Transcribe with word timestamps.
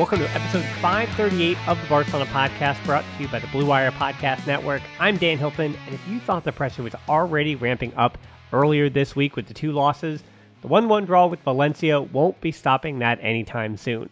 Welcome 0.00 0.20
to 0.20 0.30
episode 0.30 0.64
538 0.80 1.68
of 1.68 1.78
the 1.78 1.86
Barcelona 1.86 2.24
podcast, 2.30 2.82
brought 2.86 3.04
to 3.04 3.22
you 3.22 3.28
by 3.28 3.38
the 3.38 3.46
Blue 3.48 3.66
Wire 3.66 3.90
Podcast 3.90 4.46
Network. 4.46 4.80
I'm 4.98 5.18
Dan 5.18 5.36
Hilton, 5.36 5.76
and 5.84 5.94
if 5.94 6.08
you 6.08 6.20
thought 6.20 6.42
the 6.42 6.52
pressure 6.52 6.82
was 6.82 6.94
already 7.06 7.54
ramping 7.54 7.92
up 7.96 8.16
earlier 8.50 8.88
this 8.88 9.14
week 9.14 9.36
with 9.36 9.46
the 9.46 9.52
two 9.52 9.72
losses, 9.72 10.24
the 10.62 10.68
1 10.68 10.88
1 10.88 11.04
draw 11.04 11.26
with 11.26 11.40
Valencia 11.40 12.00
won't 12.00 12.40
be 12.40 12.50
stopping 12.50 12.98
that 12.98 13.18
anytime 13.20 13.76
soon. 13.76 14.08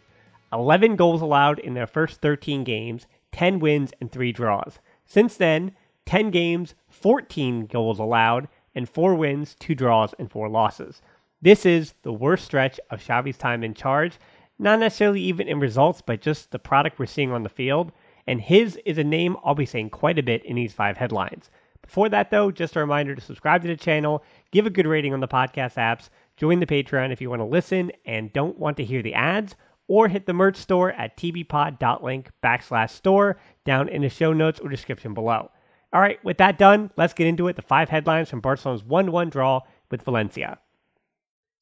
11 0.52 0.96
goals 0.96 1.22
allowed 1.22 1.58
in 1.58 1.72
their 1.72 1.86
first 1.86 2.20
13 2.20 2.64
games, 2.64 3.06
10 3.32 3.58
wins, 3.58 3.90
and 3.98 4.12
3 4.12 4.30
draws. 4.30 4.80
Since 5.06 5.38
then, 5.38 5.72
10 6.04 6.30
games, 6.30 6.74
14 6.90 7.64
goals 7.64 7.98
allowed, 7.98 8.48
and 8.74 8.86
4 8.86 9.14
wins, 9.14 9.56
2 9.58 9.74
draws, 9.74 10.12
and 10.18 10.30
4 10.30 10.50
losses. 10.50 11.00
This 11.40 11.64
is 11.64 11.94
the 12.02 12.12
worst 12.12 12.44
stretch 12.44 12.78
of 12.90 13.00
Xavi's 13.00 13.38
time 13.38 13.64
in 13.64 13.72
charge 13.72 14.18
not 14.58 14.78
necessarily 14.78 15.20
even 15.20 15.48
in 15.48 15.60
results, 15.60 16.02
but 16.04 16.20
just 16.20 16.50
the 16.50 16.58
product 16.58 16.98
we're 16.98 17.06
seeing 17.06 17.32
on 17.32 17.42
the 17.42 17.48
field. 17.48 17.92
And 18.26 18.40
his 18.40 18.78
is 18.84 18.98
a 18.98 19.04
name 19.04 19.36
I'll 19.44 19.54
be 19.54 19.66
saying 19.66 19.90
quite 19.90 20.18
a 20.18 20.22
bit 20.22 20.44
in 20.44 20.56
these 20.56 20.72
five 20.72 20.96
headlines. 20.96 21.50
Before 21.82 22.08
that, 22.10 22.30
though, 22.30 22.50
just 22.50 22.76
a 22.76 22.80
reminder 22.80 23.14
to 23.14 23.20
subscribe 23.20 23.62
to 23.62 23.68
the 23.68 23.76
channel, 23.76 24.22
give 24.50 24.66
a 24.66 24.70
good 24.70 24.86
rating 24.86 25.14
on 25.14 25.20
the 25.20 25.28
podcast 25.28 25.76
apps, 25.76 26.10
join 26.36 26.60
the 26.60 26.66
Patreon 26.66 27.12
if 27.12 27.20
you 27.20 27.30
want 27.30 27.40
to 27.40 27.46
listen 27.46 27.90
and 28.04 28.32
don't 28.32 28.58
want 28.58 28.76
to 28.76 28.84
hear 28.84 29.02
the 29.02 29.14
ads, 29.14 29.54
or 29.86 30.08
hit 30.08 30.26
the 30.26 30.34
merch 30.34 30.56
store 30.56 30.92
at 30.92 31.16
tbpod.link 31.16 32.30
backslash 32.42 32.90
store 32.90 33.38
down 33.64 33.88
in 33.88 34.02
the 34.02 34.10
show 34.10 34.34
notes 34.34 34.60
or 34.60 34.68
description 34.68 35.14
below. 35.14 35.50
All 35.92 36.00
right, 36.02 36.22
with 36.22 36.36
that 36.36 36.58
done, 36.58 36.90
let's 36.98 37.14
get 37.14 37.26
into 37.26 37.48
it. 37.48 37.56
The 37.56 37.62
five 37.62 37.88
headlines 37.88 38.28
from 38.28 38.40
Barcelona's 38.40 38.84
1 38.84 39.10
1 39.10 39.30
draw 39.30 39.62
with 39.90 40.02
Valencia. 40.02 40.58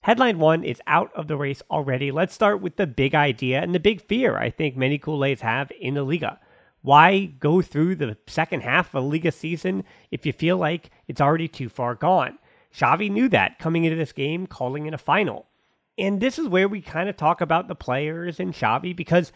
Headline 0.07 0.39
one 0.39 0.63
is 0.63 0.81
out 0.87 1.11
of 1.17 1.27
the 1.27 1.37
race 1.37 1.65
already. 1.69 2.13
Let's 2.13 2.33
start 2.33 2.61
with 2.61 2.77
the 2.77 2.87
big 2.87 3.13
idea 3.17 3.61
and 3.61 3.75
the 3.75 3.81
big 3.81 4.01
fear 4.01 4.39
I 4.39 4.51
think 4.51 4.77
many 4.77 5.01
Culés 5.01 5.41
have 5.41 5.73
in 5.81 5.95
the 5.95 6.05
Liga. 6.05 6.39
Why 6.83 7.25
go 7.41 7.61
through 7.61 7.97
the 7.97 8.17
second 8.29 8.61
half 8.61 8.95
of 8.95 9.03
a 9.03 9.05
Liga 9.05 9.33
season 9.33 9.83
if 10.13 10.25
you 10.25 10.33
feel 10.33 10.59
like 10.59 10.91
it's 11.09 11.21
already 11.21 11.49
too 11.49 11.69
far 11.69 11.97
gone? 11.97 12.39
Xavi 12.73 13.11
knew 13.11 13.29
that 13.31 13.59
coming 13.59 13.85
into 13.85 13.97
this 13.97 14.13
game, 14.13 14.47
calling 14.47 14.87
it 14.87 14.95
a 14.95 14.99
final. 14.99 15.47
And 15.99 16.21
this 16.21 16.39
is 16.39 16.47
where 16.47 16.69
we 16.69 16.83
kind 16.83 17.09
of 17.09 17.17
talk 17.17 17.41
about 17.41 17.67
the 17.67 17.75
players 17.75 18.39
and 18.39 18.55
Xavi 18.55 18.95
because 18.95 19.33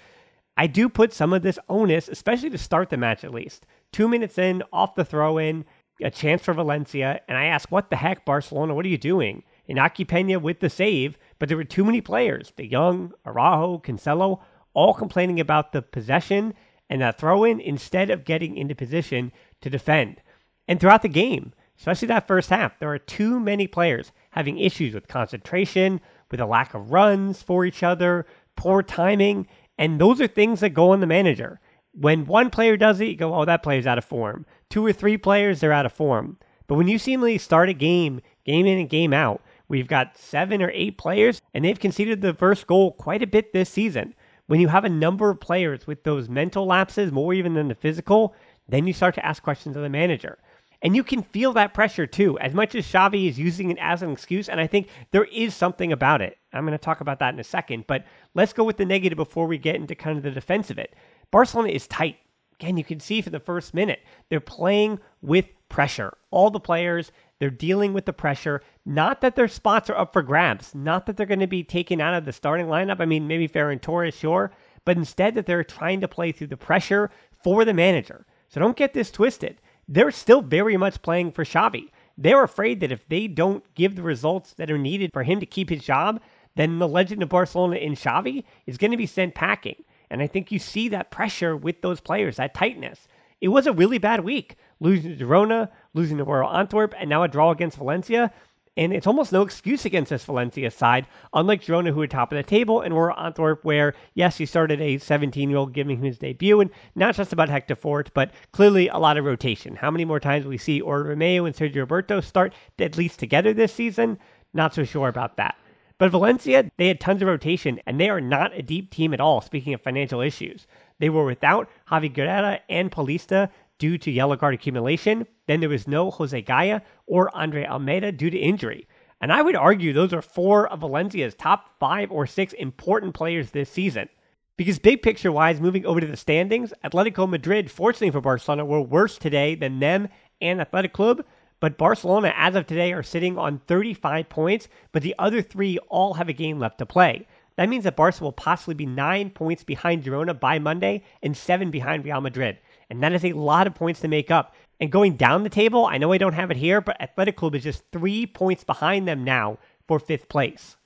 I 0.56 0.68
do 0.68 0.88
put 0.88 1.12
some 1.12 1.32
of 1.32 1.42
this 1.42 1.58
onus, 1.68 2.06
especially 2.08 2.50
to 2.50 2.58
start 2.58 2.90
the 2.90 2.96
match 2.96 3.24
at 3.24 3.34
least. 3.34 3.66
Two 3.90 4.06
minutes 4.06 4.38
in, 4.38 4.62
off 4.72 4.94
the 4.94 5.04
throw 5.04 5.36
in, 5.36 5.64
a 6.00 6.12
chance 6.12 6.42
for 6.42 6.54
Valencia, 6.54 7.22
and 7.26 7.36
I 7.36 7.46
ask, 7.46 7.72
what 7.72 7.90
the 7.90 7.96
heck, 7.96 8.24
Barcelona, 8.24 8.72
what 8.72 8.84
are 8.84 8.88
you 8.88 8.98
doing? 8.98 9.42
Inaki 9.70 10.06
Pena 10.06 10.38
with 10.38 10.60
the 10.60 10.68
save, 10.70 11.16
but 11.38 11.48
there 11.48 11.56
were 11.56 11.64
too 11.64 11.84
many 11.84 12.00
players. 12.00 12.52
De 12.56 12.68
Jong, 12.68 13.12
Araujo, 13.24 13.78
Cancelo, 13.78 14.40
all 14.74 14.94
complaining 14.94 15.40
about 15.40 15.72
the 15.72 15.82
possession 15.82 16.54
and 16.88 17.00
that 17.00 17.18
throw 17.18 17.44
in 17.44 17.60
instead 17.60 18.10
of 18.10 18.24
getting 18.24 18.56
into 18.56 18.74
position 18.74 19.32
to 19.60 19.70
defend. 19.70 20.20
And 20.66 20.80
throughout 20.80 21.02
the 21.02 21.08
game, 21.08 21.52
especially 21.78 22.08
that 22.08 22.26
first 22.26 22.50
half, 22.50 22.78
there 22.78 22.92
are 22.92 22.98
too 22.98 23.38
many 23.38 23.66
players 23.66 24.12
having 24.30 24.58
issues 24.58 24.92
with 24.92 25.08
concentration, 25.08 26.00
with 26.30 26.40
a 26.40 26.46
lack 26.46 26.74
of 26.74 26.90
runs 26.90 27.42
for 27.42 27.64
each 27.64 27.82
other, 27.82 28.26
poor 28.56 28.82
timing, 28.82 29.46
and 29.78 30.00
those 30.00 30.20
are 30.20 30.26
things 30.26 30.60
that 30.60 30.70
go 30.70 30.90
on 30.90 31.00
the 31.00 31.06
manager. 31.06 31.60
When 31.92 32.26
one 32.26 32.50
player 32.50 32.76
does 32.76 33.00
it, 33.00 33.06
you 33.06 33.16
go, 33.16 33.34
oh, 33.34 33.44
that 33.44 33.62
player's 33.62 33.86
out 33.86 33.98
of 33.98 34.04
form. 34.04 34.46
Two 34.68 34.84
or 34.84 34.92
three 34.92 35.16
players, 35.16 35.60
they're 35.60 35.72
out 35.72 35.86
of 35.86 35.92
form. 35.92 36.38
But 36.66 36.76
when 36.76 36.86
you 36.86 36.98
seemingly 36.98 37.38
start 37.38 37.68
a 37.68 37.72
game, 37.72 38.20
game 38.44 38.66
in 38.66 38.78
and 38.78 38.88
game 38.88 39.12
out, 39.12 39.42
We've 39.70 39.86
got 39.86 40.18
seven 40.18 40.62
or 40.62 40.70
eight 40.74 40.98
players, 40.98 41.40
and 41.54 41.64
they've 41.64 41.78
conceded 41.78 42.20
the 42.20 42.34
first 42.34 42.66
goal 42.66 42.90
quite 42.90 43.22
a 43.22 43.26
bit 43.26 43.52
this 43.52 43.70
season. 43.70 44.16
When 44.48 44.58
you 44.58 44.66
have 44.66 44.84
a 44.84 44.88
number 44.88 45.30
of 45.30 45.38
players 45.38 45.86
with 45.86 46.02
those 46.02 46.28
mental 46.28 46.66
lapses, 46.66 47.12
more 47.12 47.32
even 47.32 47.54
than 47.54 47.68
the 47.68 47.76
physical, 47.76 48.34
then 48.68 48.88
you 48.88 48.92
start 48.92 49.14
to 49.14 49.24
ask 49.24 49.44
questions 49.44 49.76
of 49.76 49.82
the 49.84 49.88
manager. 49.88 50.38
And 50.82 50.96
you 50.96 51.04
can 51.04 51.22
feel 51.22 51.52
that 51.52 51.72
pressure 51.72 52.08
too, 52.08 52.36
as 52.40 52.52
much 52.52 52.74
as 52.74 52.84
Xavi 52.84 53.28
is 53.28 53.38
using 53.38 53.70
it 53.70 53.78
as 53.80 54.02
an 54.02 54.10
excuse. 54.10 54.48
And 54.48 54.58
I 54.60 54.66
think 54.66 54.88
there 55.12 55.26
is 55.26 55.54
something 55.54 55.92
about 55.92 56.20
it. 56.20 56.36
I'm 56.52 56.66
going 56.66 56.76
to 56.76 56.84
talk 56.84 57.00
about 57.00 57.20
that 57.20 57.32
in 57.32 57.38
a 57.38 57.44
second, 57.44 57.84
but 57.86 58.04
let's 58.34 58.52
go 58.52 58.64
with 58.64 58.76
the 58.76 58.84
negative 58.84 59.16
before 59.16 59.46
we 59.46 59.56
get 59.56 59.76
into 59.76 59.94
kind 59.94 60.16
of 60.16 60.24
the 60.24 60.32
defense 60.32 60.70
of 60.70 60.80
it. 60.80 60.96
Barcelona 61.30 61.68
is 61.68 61.86
tight. 61.86 62.16
Again, 62.58 62.76
you 62.76 62.82
can 62.82 62.98
see 62.98 63.20
for 63.20 63.30
the 63.30 63.38
first 63.38 63.72
minute, 63.72 64.00
they're 64.30 64.40
playing 64.40 64.98
with 65.22 65.46
pressure. 65.70 66.12
All 66.30 66.50
the 66.50 66.60
players, 66.60 67.10
they're 67.38 67.48
dealing 67.48 67.94
with 67.94 68.04
the 68.04 68.12
pressure. 68.12 68.60
Not 68.84 69.22
that 69.22 69.36
their 69.36 69.48
spots 69.48 69.88
are 69.88 69.96
up 69.96 70.12
for 70.12 70.22
grabs. 70.22 70.74
Not 70.74 71.06
that 71.06 71.16
they're 71.16 71.24
going 71.24 71.40
to 71.40 71.46
be 71.46 71.64
taken 71.64 72.00
out 72.00 72.14
of 72.14 72.26
the 72.26 72.32
starting 72.32 72.66
lineup. 72.66 73.00
I 73.00 73.06
mean, 73.06 73.26
maybe 73.26 73.48
Ferran 73.48 73.80
Torres, 73.80 74.14
sure. 74.14 74.52
But 74.84 74.98
instead 74.98 75.34
that 75.34 75.46
they're 75.46 75.64
trying 75.64 76.02
to 76.02 76.08
play 76.08 76.32
through 76.32 76.48
the 76.48 76.56
pressure 76.58 77.10
for 77.42 77.64
the 77.64 77.72
manager. 77.72 78.26
So 78.48 78.60
don't 78.60 78.76
get 78.76 78.92
this 78.92 79.10
twisted. 79.10 79.60
They're 79.88 80.10
still 80.10 80.42
very 80.42 80.76
much 80.76 81.02
playing 81.02 81.32
for 81.32 81.44
Xavi. 81.44 81.88
They're 82.18 82.44
afraid 82.44 82.80
that 82.80 82.92
if 82.92 83.08
they 83.08 83.26
don't 83.26 83.64
give 83.74 83.96
the 83.96 84.02
results 84.02 84.52
that 84.54 84.70
are 84.70 84.78
needed 84.78 85.10
for 85.12 85.22
him 85.22 85.40
to 85.40 85.46
keep 85.46 85.70
his 85.70 85.82
job, 85.82 86.20
then 86.56 86.78
the 86.78 86.88
legend 86.88 87.22
of 87.22 87.28
Barcelona 87.28 87.76
in 87.76 87.94
Xavi 87.94 88.44
is 88.66 88.76
going 88.76 88.90
to 88.90 88.96
be 88.96 89.06
sent 89.06 89.34
packing. 89.34 89.84
And 90.10 90.20
I 90.20 90.26
think 90.26 90.52
you 90.52 90.58
see 90.58 90.88
that 90.88 91.10
pressure 91.10 91.56
with 91.56 91.80
those 91.80 92.00
players, 92.00 92.36
that 92.36 92.52
tightness. 92.54 93.06
It 93.40 93.48
was 93.48 93.66
a 93.66 93.72
really 93.72 93.98
bad 93.98 94.20
week 94.20 94.56
losing 94.80 95.16
to 95.16 95.24
Girona, 95.24 95.70
losing 95.94 96.18
to 96.18 96.24
Royal 96.24 96.50
Antwerp, 96.50 96.94
and 96.98 97.08
now 97.08 97.22
a 97.22 97.28
draw 97.28 97.50
against 97.50 97.76
Valencia. 97.76 98.32
And 98.76 98.92
it's 98.92 99.06
almost 99.06 99.32
no 99.32 99.42
excuse 99.42 99.84
against 99.84 100.10
this 100.10 100.24
Valencia 100.24 100.70
side, 100.70 101.06
unlike 101.34 101.62
Girona, 101.62 101.92
who 101.92 102.00
are 102.00 102.06
top 102.06 102.32
of 102.32 102.36
the 102.36 102.42
table, 102.42 102.80
and 102.80 102.94
Royal 102.94 103.18
Antwerp, 103.18 103.64
where, 103.64 103.94
yes, 104.14 104.38
he 104.38 104.46
started 104.46 104.80
a 104.80 104.98
17 104.98 105.50
year 105.50 105.58
old 105.58 105.74
giving 105.74 105.98
him 105.98 106.04
his 106.04 106.18
debut, 106.18 106.60
and 106.60 106.70
not 106.94 107.14
just 107.14 107.32
about 107.32 107.48
Hector 107.48 107.74
Fort, 107.74 108.10
but 108.14 108.30
clearly 108.52 108.88
a 108.88 108.96
lot 108.96 109.18
of 109.18 109.24
rotation. 109.24 109.76
How 109.76 109.90
many 109.90 110.04
more 110.04 110.20
times 110.20 110.46
we 110.46 110.56
see 110.56 110.80
Oriol 110.80 111.16
Romeu 111.16 111.46
and 111.46 111.54
Sergio 111.54 111.80
Roberto 111.80 112.20
start 112.20 112.54
at 112.78 112.96
least 112.96 113.18
together 113.18 113.52
this 113.52 113.74
season? 113.74 114.18
Not 114.54 114.74
so 114.74 114.84
sure 114.84 115.08
about 115.08 115.36
that. 115.36 115.56
But 115.98 116.12
Valencia, 116.12 116.70
they 116.78 116.88
had 116.88 117.00
tons 117.00 117.20
of 117.20 117.28
rotation, 117.28 117.80
and 117.86 118.00
they 118.00 118.08
are 118.08 118.22
not 118.22 118.56
a 118.56 118.62
deep 118.62 118.90
team 118.90 119.12
at 119.12 119.20
all, 119.20 119.42
speaking 119.42 119.74
of 119.74 119.82
financial 119.82 120.22
issues. 120.22 120.66
They 120.98 121.10
were 121.10 121.26
without 121.26 121.68
Javi 121.90 122.10
Guerra 122.10 122.60
and 122.70 122.90
Paulista 122.90 123.50
due 123.80 123.98
to 123.98 124.12
yellow 124.12 124.36
card 124.36 124.54
accumulation. 124.54 125.26
Then 125.48 125.58
there 125.58 125.68
was 125.68 125.88
no 125.88 126.12
Jose 126.12 126.40
Gaya 126.42 126.82
or 127.06 127.34
Andre 127.36 127.66
Almeida 127.66 128.12
due 128.12 128.30
to 128.30 128.38
injury. 128.38 128.86
And 129.20 129.32
I 129.32 129.42
would 129.42 129.56
argue 129.56 129.92
those 129.92 130.12
are 130.12 130.22
four 130.22 130.68
of 130.68 130.80
Valencia's 130.80 131.34
top 131.34 131.78
five 131.80 132.12
or 132.12 132.26
six 132.26 132.52
important 132.52 133.14
players 133.14 133.50
this 133.50 133.68
season. 133.68 134.08
Because 134.56 134.78
big 134.78 135.02
picture 135.02 135.32
wise, 135.32 135.60
moving 135.60 135.84
over 135.84 136.00
to 136.00 136.06
the 136.06 136.16
standings, 136.16 136.72
Atletico 136.84 137.28
Madrid, 137.28 137.70
fortunately 137.70 138.10
for 138.10 138.20
Barcelona, 138.20 138.64
were 138.64 138.80
worse 138.80 139.18
today 139.18 139.54
than 139.54 139.80
them 139.80 140.08
and 140.40 140.60
Athletic 140.60 140.92
Club. 140.92 141.24
But 141.60 141.78
Barcelona, 141.78 142.32
as 142.36 142.54
of 142.54 142.66
today, 142.66 142.92
are 142.92 143.02
sitting 143.02 143.36
on 143.36 143.60
35 143.66 144.28
points, 144.28 144.68
but 144.92 145.02
the 145.02 145.14
other 145.18 145.42
three 145.42 145.78
all 145.88 146.14
have 146.14 146.28
a 146.28 146.34
game 146.34 146.58
left 146.58 146.78
to 146.78 146.86
play. 146.86 147.26
That 147.56 147.68
means 147.68 147.84
that 147.84 147.96
Barca 147.96 148.24
will 148.24 148.32
possibly 148.32 148.74
be 148.74 148.86
nine 148.86 149.28
points 149.28 149.64
behind 149.64 150.02
Girona 150.02 150.38
by 150.38 150.58
Monday 150.58 151.04
and 151.22 151.36
seven 151.36 151.70
behind 151.70 152.06
Real 152.06 152.22
Madrid. 152.22 152.58
And 152.90 153.02
that 153.02 153.12
is 153.12 153.24
a 153.24 153.32
lot 153.32 153.66
of 153.66 153.74
points 153.74 154.00
to 154.00 154.08
make 154.08 154.30
up. 154.30 154.54
And 154.80 154.90
going 154.90 155.16
down 155.16 155.42
the 155.42 155.48
table, 155.48 155.86
I 155.86 155.98
know 155.98 156.12
I 156.12 156.18
don't 156.18 156.32
have 156.32 156.50
it 156.50 156.56
here, 156.56 156.80
but 156.80 157.00
Athletic 157.00 157.36
Club 157.36 157.54
is 157.54 157.62
just 157.62 157.84
three 157.92 158.26
points 158.26 158.64
behind 158.64 159.06
them 159.06 159.24
now 159.24 159.58
for 159.86 159.98
fifth 159.98 160.28
place. 160.28 160.76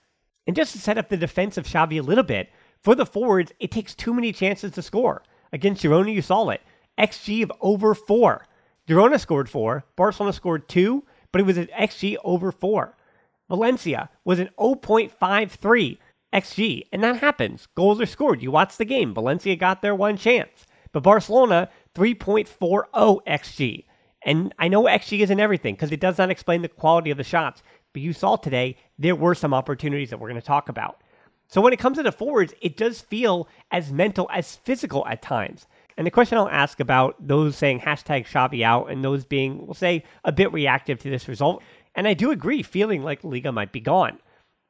And 0.47 0.55
just 0.55 0.73
to 0.73 0.79
set 0.79 0.99
up 0.99 1.09
the 1.09 1.17
defense 1.17 1.57
of 1.57 1.67
Xavi 1.67 1.99
a 1.99 2.03
little 2.03 2.25
bit, 2.25 2.51
for 2.83 2.95
the 2.95 3.07
forwards, 3.07 3.53
it 3.59 3.71
takes 3.71 3.95
too 3.95 4.13
many 4.13 4.33
chances 4.33 4.73
to 4.73 4.83
score. 4.83 5.23
Against 5.53 5.83
Girona, 5.83 6.13
you 6.13 6.21
saw 6.21 6.51
it. 6.51 6.61
XG 6.99 7.43
of 7.43 7.53
over 7.61 7.95
four. 7.95 8.47
Girona 8.87 9.19
scored 9.19 9.49
four, 9.49 9.85
Barcelona 9.97 10.33
scored 10.33 10.69
two, 10.69 11.05
but 11.33 11.41
it 11.41 11.47
was 11.47 11.57
an 11.57 11.69
XG 11.69 12.17
over 12.23 12.53
four. 12.53 12.97
Valencia 13.49 14.11
was 14.25 14.39
an 14.39 14.51
0.53 14.59 15.99
XG, 16.35 16.83
and 16.93 17.03
that 17.03 17.17
happens. 17.17 17.69
Goals 17.75 18.01
are 18.01 18.07
scored. 18.07 18.43
You 18.43 18.51
watch 18.51 18.77
the 18.77 18.85
game. 18.85 19.15
Valencia 19.15 19.57
got 19.57 19.81
their 19.81 19.95
one 19.95 20.17
chance. 20.17 20.67
But 20.93 21.03
Barcelona, 21.03 21.71
3.40 21.95 23.21
XG. 23.27 23.85
And 24.25 24.55
I 24.59 24.69
know 24.69 24.85
XG 24.85 25.21
isn't 25.21 25.41
everything 25.41 25.75
because 25.75 25.93
it 25.93 26.01
does 26.01 26.19
not 26.19 26.31
explain 26.31 26.63
the 26.63 26.69
quality 26.69 27.11
of 27.11 27.19
the 27.19 27.25
shots. 27.25 27.63
But 27.93 28.03
you 28.03 28.13
saw 28.13 28.37
today, 28.37 28.77
there 28.99 29.15
were 29.15 29.35
some 29.35 29.55
opportunities 29.55 30.11
that 30.11 30.19
we're 30.19 30.31
going 30.31 30.41
to 30.41 30.47
talk 30.47 30.69
about. 30.69 31.01
So 31.49 31.61
when 31.61 31.73
it 31.73 31.79
comes 31.79 31.99
to 31.99 32.03
the 32.03 32.11
forwards, 32.11 32.55
it 32.61 32.77
does 32.77 33.01
feel 33.01 33.49
as 33.71 33.93
mental 33.93 34.29
as 34.33 34.57
physical 34.57 35.07
at 35.07 35.23
times. 35.23 35.67
And 35.97 36.07
the 36.07 36.11
question 36.11 36.39
I'll 36.39 36.49
ask 36.49 36.81
about 36.81 37.15
those 37.25 37.57
saying 37.57 37.81
hashtag 37.81 38.27
Xavi 38.27 38.63
out 38.63 38.91
and 38.91 39.05
those 39.05 39.25
being, 39.25 39.65
we'll 39.65 39.75
say, 39.75 40.03
a 40.25 40.33
bit 40.33 40.53
reactive 40.53 40.99
to 41.01 41.11
this 41.11 41.29
result. 41.29 41.63
And 41.95 42.09
I 42.09 42.15
do 42.15 42.31
agree, 42.33 42.63
feeling 42.63 43.03
like 43.03 43.23
Liga 43.23 43.53
might 43.53 43.73
be 43.73 43.81
gone. 43.81 44.19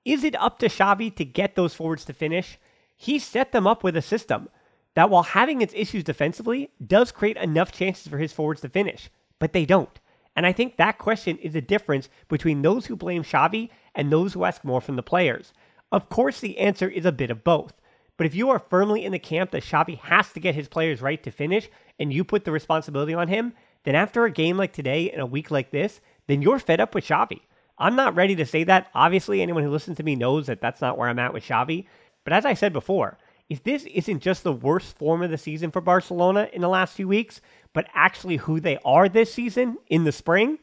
Is 0.04 0.24
it 0.24 0.38
up 0.38 0.58
to 0.58 0.66
Xavi 0.66 1.14
to 1.16 1.24
get 1.24 1.54
those 1.54 1.72
forwards 1.72 2.04
to 2.06 2.12
finish? 2.12 2.58
He 2.96 3.18
set 3.18 3.52
them 3.52 3.66
up 3.66 3.82
with 3.82 3.96
a 3.96 4.02
system 4.02 4.48
that, 4.94 5.10
while 5.10 5.22
having 5.22 5.60
its 5.60 5.74
issues 5.76 6.04
defensively, 6.04 6.70
does 6.84 7.12
create 7.12 7.36
enough 7.36 7.72
chances 7.72 8.08
for 8.08 8.18
his 8.18 8.32
forwards 8.32 8.60
to 8.62 8.68
finish, 8.68 9.10
but 9.38 9.52
they 9.52 9.64
don't. 9.64 10.00
And 10.36 10.46
I 10.46 10.52
think 10.52 10.76
that 10.76 10.98
question 10.98 11.36
is 11.38 11.52
the 11.52 11.60
difference 11.60 12.08
between 12.28 12.62
those 12.62 12.86
who 12.86 12.96
blame 12.96 13.22
Xavi 13.22 13.70
and 13.94 14.10
those 14.10 14.32
who 14.32 14.44
ask 14.44 14.64
more 14.64 14.80
from 14.80 14.96
the 14.96 15.02
players. 15.02 15.52
Of 15.92 16.08
course, 16.08 16.40
the 16.40 16.58
answer 16.58 16.88
is 16.88 17.06
a 17.06 17.12
bit 17.12 17.30
of 17.30 17.44
both. 17.44 17.72
But 18.16 18.26
if 18.26 18.34
you 18.34 18.50
are 18.50 18.58
firmly 18.58 19.04
in 19.04 19.12
the 19.12 19.18
camp 19.18 19.50
that 19.50 19.64
Xavi 19.64 19.98
has 20.00 20.32
to 20.32 20.40
get 20.40 20.54
his 20.54 20.68
players 20.68 21.02
right 21.02 21.22
to 21.22 21.30
finish 21.30 21.68
and 21.98 22.12
you 22.12 22.24
put 22.24 22.44
the 22.44 22.52
responsibility 22.52 23.14
on 23.14 23.28
him, 23.28 23.54
then 23.84 23.94
after 23.94 24.24
a 24.24 24.30
game 24.30 24.56
like 24.56 24.72
today 24.72 25.10
and 25.10 25.20
a 25.20 25.26
week 25.26 25.50
like 25.50 25.70
this, 25.70 26.00
then 26.26 26.42
you're 26.42 26.58
fed 26.58 26.80
up 26.80 26.94
with 26.94 27.06
Xavi. 27.06 27.40
I'm 27.78 27.96
not 27.96 28.14
ready 28.14 28.36
to 28.36 28.46
say 28.46 28.64
that. 28.64 28.88
Obviously, 28.94 29.42
anyone 29.42 29.64
who 29.64 29.70
listens 29.70 29.96
to 29.96 30.04
me 30.04 30.14
knows 30.14 30.46
that 30.46 30.60
that's 30.60 30.80
not 30.80 30.96
where 30.96 31.08
I'm 31.08 31.18
at 31.18 31.34
with 31.34 31.44
Xavi. 31.44 31.86
But 32.22 32.32
as 32.32 32.44
I 32.44 32.54
said 32.54 32.72
before, 32.72 33.18
if 33.48 33.62
this 33.62 33.84
isn't 33.84 34.20
just 34.20 34.42
the 34.42 34.52
worst 34.52 34.96
form 34.96 35.22
of 35.22 35.30
the 35.30 35.38
season 35.38 35.70
for 35.70 35.80
Barcelona 35.80 36.48
in 36.52 36.62
the 36.62 36.68
last 36.68 36.94
few 36.94 37.08
weeks, 37.08 37.40
but 37.72 37.86
actually 37.94 38.36
who 38.36 38.60
they 38.60 38.78
are 38.84 39.08
this 39.08 39.32
season 39.32 39.76
in 39.88 40.04
the 40.04 40.12
spring, 40.12 40.58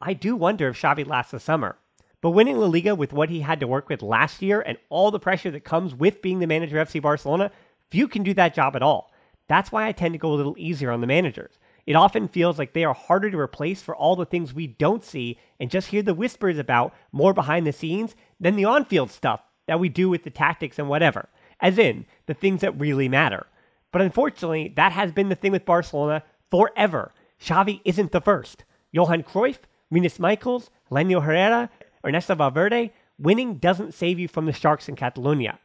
I 0.00 0.14
do 0.14 0.34
wonder 0.34 0.68
if 0.68 0.80
Xavi 0.80 1.06
lasts 1.06 1.32
the 1.32 1.40
summer. 1.40 1.76
But 2.20 2.30
winning 2.30 2.58
La 2.58 2.66
Liga 2.66 2.94
with 2.94 3.12
what 3.12 3.30
he 3.30 3.40
had 3.40 3.60
to 3.60 3.66
work 3.66 3.88
with 3.88 4.00
last 4.00 4.42
year 4.42 4.60
and 4.60 4.78
all 4.88 5.10
the 5.10 5.18
pressure 5.18 5.50
that 5.50 5.64
comes 5.64 5.94
with 5.94 6.22
being 6.22 6.38
the 6.38 6.46
manager 6.46 6.80
of 6.80 6.88
FC 6.88 7.02
Barcelona, 7.02 7.50
few 7.90 8.08
can 8.08 8.22
do 8.22 8.32
that 8.34 8.54
job 8.54 8.76
at 8.76 8.82
all. 8.82 9.12
That's 9.48 9.72
why 9.72 9.86
I 9.86 9.92
tend 9.92 10.14
to 10.14 10.18
go 10.18 10.32
a 10.32 10.34
little 10.34 10.54
easier 10.56 10.90
on 10.90 11.00
the 11.00 11.06
managers. 11.06 11.58
It 11.84 11.96
often 11.96 12.28
feels 12.28 12.58
like 12.58 12.72
they 12.72 12.84
are 12.84 12.94
harder 12.94 13.30
to 13.30 13.38
replace 13.38 13.82
for 13.82 13.94
all 13.96 14.14
the 14.14 14.24
things 14.24 14.54
we 14.54 14.68
don't 14.68 15.04
see 15.04 15.38
and 15.58 15.70
just 15.70 15.88
hear 15.88 16.02
the 16.02 16.14
whispers 16.14 16.58
about 16.58 16.94
more 17.10 17.34
behind 17.34 17.66
the 17.66 17.72
scenes 17.72 18.14
than 18.38 18.54
the 18.54 18.64
on 18.64 18.84
field 18.84 19.10
stuff 19.10 19.42
that 19.66 19.80
we 19.80 19.88
do 19.88 20.08
with 20.08 20.22
the 20.22 20.30
tactics 20.30 20.78
and 20.78 20.88
whatever, 20.88 21.28
as 21.62 21.78
in 21.78 22.04
the 22.26 22.34
things 22.34 22.60
that 22.60 22.78
really 22.78 23.08
matter. 23.08 23.46
But 23.92 24.02
unfortunately, 24.02 24.72
that 24.76 24.92
has 24.92 25.12
been 25.12 25.28
the 25.28 25.34
thing 25.34 25.52
with 25.52 25.64
Barcelona 25.64 26.24
forever. 26.50 27.12
Xavi 27.40 27.80
isn't 27.84 28.12
the 28.12 28.20
first. 28.20 28.64
Johan 28.90 29.22
Cruyff, 29.22 29.58
Rinus 29.90 30.18
Michels, 30.18 30.70
Lenio 30.90 31.22
Herrera, 31.22 31.70
Ernesto 32.04 32.34
Valverde, 32.34 32.92
winning 33.18 33.56
doesn't 33.56 33.94
save 33.94 34.18
you 34.18 34.28
from 34.28 34.46
the 34.46 34.52
Sharks 34.52 34.88
in 34.88 34.96
Catalonia. 34.96 35.58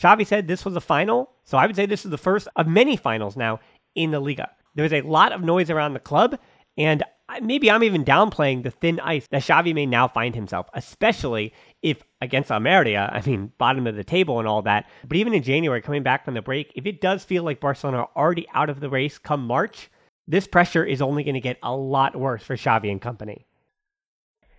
Xavi 0.00 0.26
said 0.26 0.48
this 0.48 0.64
was 0.64 0.74
a 0.74 0.80
final, 0.80 1.30
so 1.44 1.58
I 1.58 1.66
would 1.66 1.76
say 1.76 1.86
this 1.86 2.04
is 2.04 2.10
the 2.10 2.18
first 2.18 2.48
of 2.56 2.66
many 2.66 2.96
finals 2.96 3.36
now 3.36 3.60
in 3.94 4.10
the 4.10 4.20
Liga. 4.20 4.50
There's 4.74 4.92
a 4.92 5.02
lot 5.02 5.32
of 5.32 5.42
noise 5.42 5.70
around 5.70 5.92
the 5.92 6.00
club, 6.00 6.38
and 6.78 7.02
maybe 7.40 7.70
I'm 7.70 7.84
even 7.84 8.04
downplaying 8.04 8.62
the 8.62 8.70
thin 8.70 9.00
ice 9.00 9.26
that 9.28 9.42
Xavi 9.42 9.74
may 9.74 9.86
now 9.86 10.08
find 10.08 10.34
himself, 10.34 10.68
especially 10.74 11.52
if 11.82 12.02
against 12.20 12.50
Almeria, 12.50 13.10
I 13.12 13.24
mean, 13.26 13.52
bottom 13.58 13.86
of 13.86 13.96
the 13.96 14.04
table 14.04 14.38
and 14.38 14.48
all 14.48 14.62
that. 14.62 14.88
But 15.06 15.16
even 15.16 15.34
in 15.34 15.42
January, 15.42 15.80
coming 15.80 16.02
back 16.02 16.24
from 16.24 16.34
the 16.34 16.42
break, 16.42 16.72
if 16.74 16.86
it 16.86 17.00
does 17.00 17.24
feel 17.24 17.42
like 17.42 17.60
Barcelona 17.60 17.98
are 17.98 18.10
already 18.16 18.46
out 18.54 18.70
of 18.70 18.80
the 18.80 18.90
race 18.90 19.18
come 19.18 19.46
March, 19.46 19.90
this 20.26 20.46
pressure 20.46 20.84
is 20.84 21.02
only 21.02 21.24
going 21.24 21.34
to 21.34 21.40
get 21.40 21.58
a 21.62 21.74
lot 21.74 22.14
worse 22.16 22.42
for 22.42 22.56
Xavi 22.56 22.90
and 22.90 23.00
company. 23.00 23.46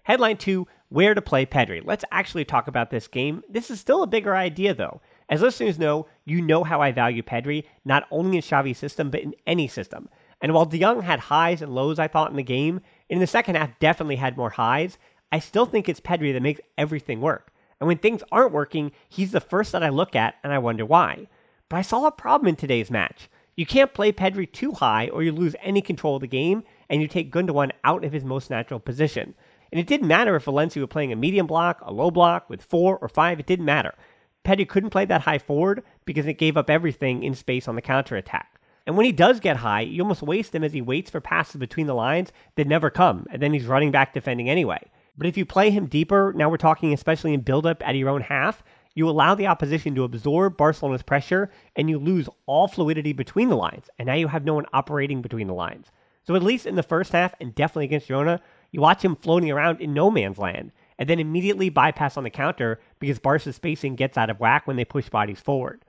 Headline 0.04 0.38
two 0.38 0.68
Where 0.90 1.14
to 1.14 1.22
play 1.22 1.46
Pedri. 1.46 1.82
Let's 1.84 2.06
actually 2.12 2.46
talk 2.46 2.68
about 2.68 2.90
this 2.90 3.08
game. 3.08 3.42
This 3.50 3.72
is 3.72 3.80
still 3.80 4.04
a 4.04 4.08
bigger 4.08 4.36
idea, 4.36 4.74
though. 4.74 5.02
As 5.30 5.42
listeners 5.42 5.80
know, 5.80 6.08
you 6.26 6.42
know 6.42 6.64
how 6.64 6.82
I 6.82 6.92
value 6.92 7.24
Pedri, 7.24 7.64
not 7.86 8.06
only 8.12 8.38
in 8.38 8.44
Xavi's 8.44 8.78
system, 8.78 9.10
but 9.10 9.22
in 9.22 9.34
any 9.48 9.68
system. 9.68 10.10
And 10.44 10.54
while 10.54 10.66
De 10.66 10.78
Jong 10.78 11.02
had 11.02 11.22
highs 11.22 11.62
and 11.62 11.74
lows, 11.74 11.98
I 11.98 12.10
thought, 12.10 12.30
in 12.30 12.36
the 12.36 12.44
game, 12.44 12.82
in 13.08 13.20
the 13.20 13.26
second 13.26 13.56
half 13.56 13.80
definitely 13.80 14.18
had 14.18 14.36
more 14.36 14.50
highs, 14.50 14.98
I 15.32 15.40
still 15.40 15.66
think 15.66 15.88
it's 15.88 16.02
Pedri 16.02 16.34
that 16.34 16.44
makes 16.44 16.60
everything 16.78 17.22
work. 17.22 17.54
And 17.80 17.88
when 17.88 17.98
things 17.98 18.22
aren't 18.30 18.52
working, 18.52 18.92
he's 19.08 19.32
the 19.32 19.40
first 19.40 19.72
that 19.72 19.84
I 19.84 19.90
look 19.90 20.18
at 20.18 20.36
and 20.44 20.52
I 20.52 20.60
wonder 20.60 20.86
why. 20.86 21.28
But 21.70 21.78
I 21.78 21.82
saw 21.82 22.06
a 22.06 22.12
problem 22.12 22.50
in 22.50 22.58
today's 22.58 22.92
match. 22.92 23.30
You 23.56 23.66
can't 23.66 23.94
play 23.94 24.12
Pedri 24.12 24.52
too 24.52 24.74
high 24.74 25.08
or 25.08 25.24
you 25.24 25.32
lose 25.32 25.56
any 25.62 25.82
control 25.82 26.18
of 26.18 26.22
the 26.22 26.28
game 26.28 26.64
and 26.90 27.02
you 27.02 27.08
take 27.08 27.32
Gundogan 27.32 27.72
out 27.86 28.04
of 28.04 28.12
his 28.12 28.26
most 28.26 28.50
natural 28.50 28.82
position. 28.82 29.36
And 29.72 29.80
it 29.80 29.88
didn't 29.88 30.08
matter 30.08 30.36
if 30.36 30.44
Valencia 30.44 30.82
were 30.82 30.88
playing 30.88 31.14
a 31.14 31.16
medium 31.16 31.48
block, 31.48 31.80
a 31.82 31.94
low 31.94 32.12
block, 32.12 32.50
with 32.50 32.62
four 32.62 32.98
or 32.98 33.08
five, 33.08 33.40
it 33.40 33.48
didn't 33.48 33.66
matter. 33.66 33.96
Pedri 34.44 34.68
couldn't 34.68 34.90
play 34.90 35.06
that 35.06 35.22
high 35.22 35.40
forward 35.40 35.84
because 36.04 36.26
it 36.26 36.34
gave 36.34 36.58
up 36.58 36.70
everything 36.70 37.24
in 37.24 37.34
space 37.34 37.70
on 37.70 37.76
the 37.76 37.82
counter 37.82 38.18
attack. 38.18 38.60
And 38.86 38.98
when 38.98 39.06
he 39.06 39.12
does 39.12 39.40
get 39.40 39.58
high, 39.58 39.82
you 39.82 40.02
almost 40.02 40.22
waste 40.22 40.54
him 40.54 40.64
as 40.64 40.74
he 40.74 40.82
waits 40.82 41.10
for 41.10 41.22
passes 41.22 41.56
between 41.56 41.88
the 41.88 41.94
lines 41.94 42.32
that 42.56 42.68
never 42.68 42.90
come, 42.90 43.26
and 43.32 43.42
then 43.42 43.54
he's 43.54 43.66
running 43.66 43.92
back 43.92 44.14
defending 44.14 44.50
anyway. 44.50 44.82
But 45.18 45.28
if 45.28 45.38
you 45.38 45.46
play 45.46 45.70
him 45.70 45.86
deeper, 45.86 46.34
now 46.36 46.50
we're 46.50 46.58
talking 46.58 46.92
especially 46.94 47.34
in 47.34 47.42
build 47.42 47.66
up 47.66 47.88
at 47.88 47.96
your 47.96 48.10
own 48.10 48.22
half, 48.22 48.64
you 48.96 49.10
allow 49.10 49.36
the 49.36 49.48
opposition 49.48 49.96
to 49.96 50.04
absorb 50.04 50.58
Barcelona's 50.58 51.04
pressure 51.04 51.50
and 51.76 51.90
you 51.90 51.98
lose 51.98 52.30
all 52.46 52.68
fluidity 52.68 53.14
between 53.14 53.50
the 53.50 53.56
lines. 53.56 53.90
And 53.98 54.08
now 54.08 54.14
you 54.14 54.28
have 54.28 54.46
no 54.46 54.54
one 54.54 54.66
operating 54.74 55.22
between 55.22 55.48
the 55.48 55.54
lines. 55.54 55.88
So 56.26 56.36
at 56.36 56.44
least 56.44 56.66
in 56.66 56.76
the 56.76 56.84
first 56.84 57.12
half 57.12 57.34
and 57.40 57.56
definitely 57.56 57.86
against 57.86 58.08
Girona, 58.08 58.40
you 58.72 58.82
watch 58.82 59.04
him 59.04 59.16
floating 59.16 59.52
around 59.52 59.82
in 59.82 59.94
no 59.94 60.12
man's 60.12 60.38
land 60.38 60.72
and 60.98 61.10
then 61.10 61.20
immediately 61.20 61.70
bypass 61.70 62.18
on 62.18 62.24
the 62.24 62.30
counter 62.30 62.80
because 63.00 63.20
Barca's 63.20 63.56
spacing 63.56 63.96
gets 63.96 64.18
out 64.18 64.30
of 64.30 64.40
whack 64.40 64.68
when 64.68 64.78
they 64.78 64.86
push 64.86 65.10
bodies 65.10 65.40
forward. 65.40 65.84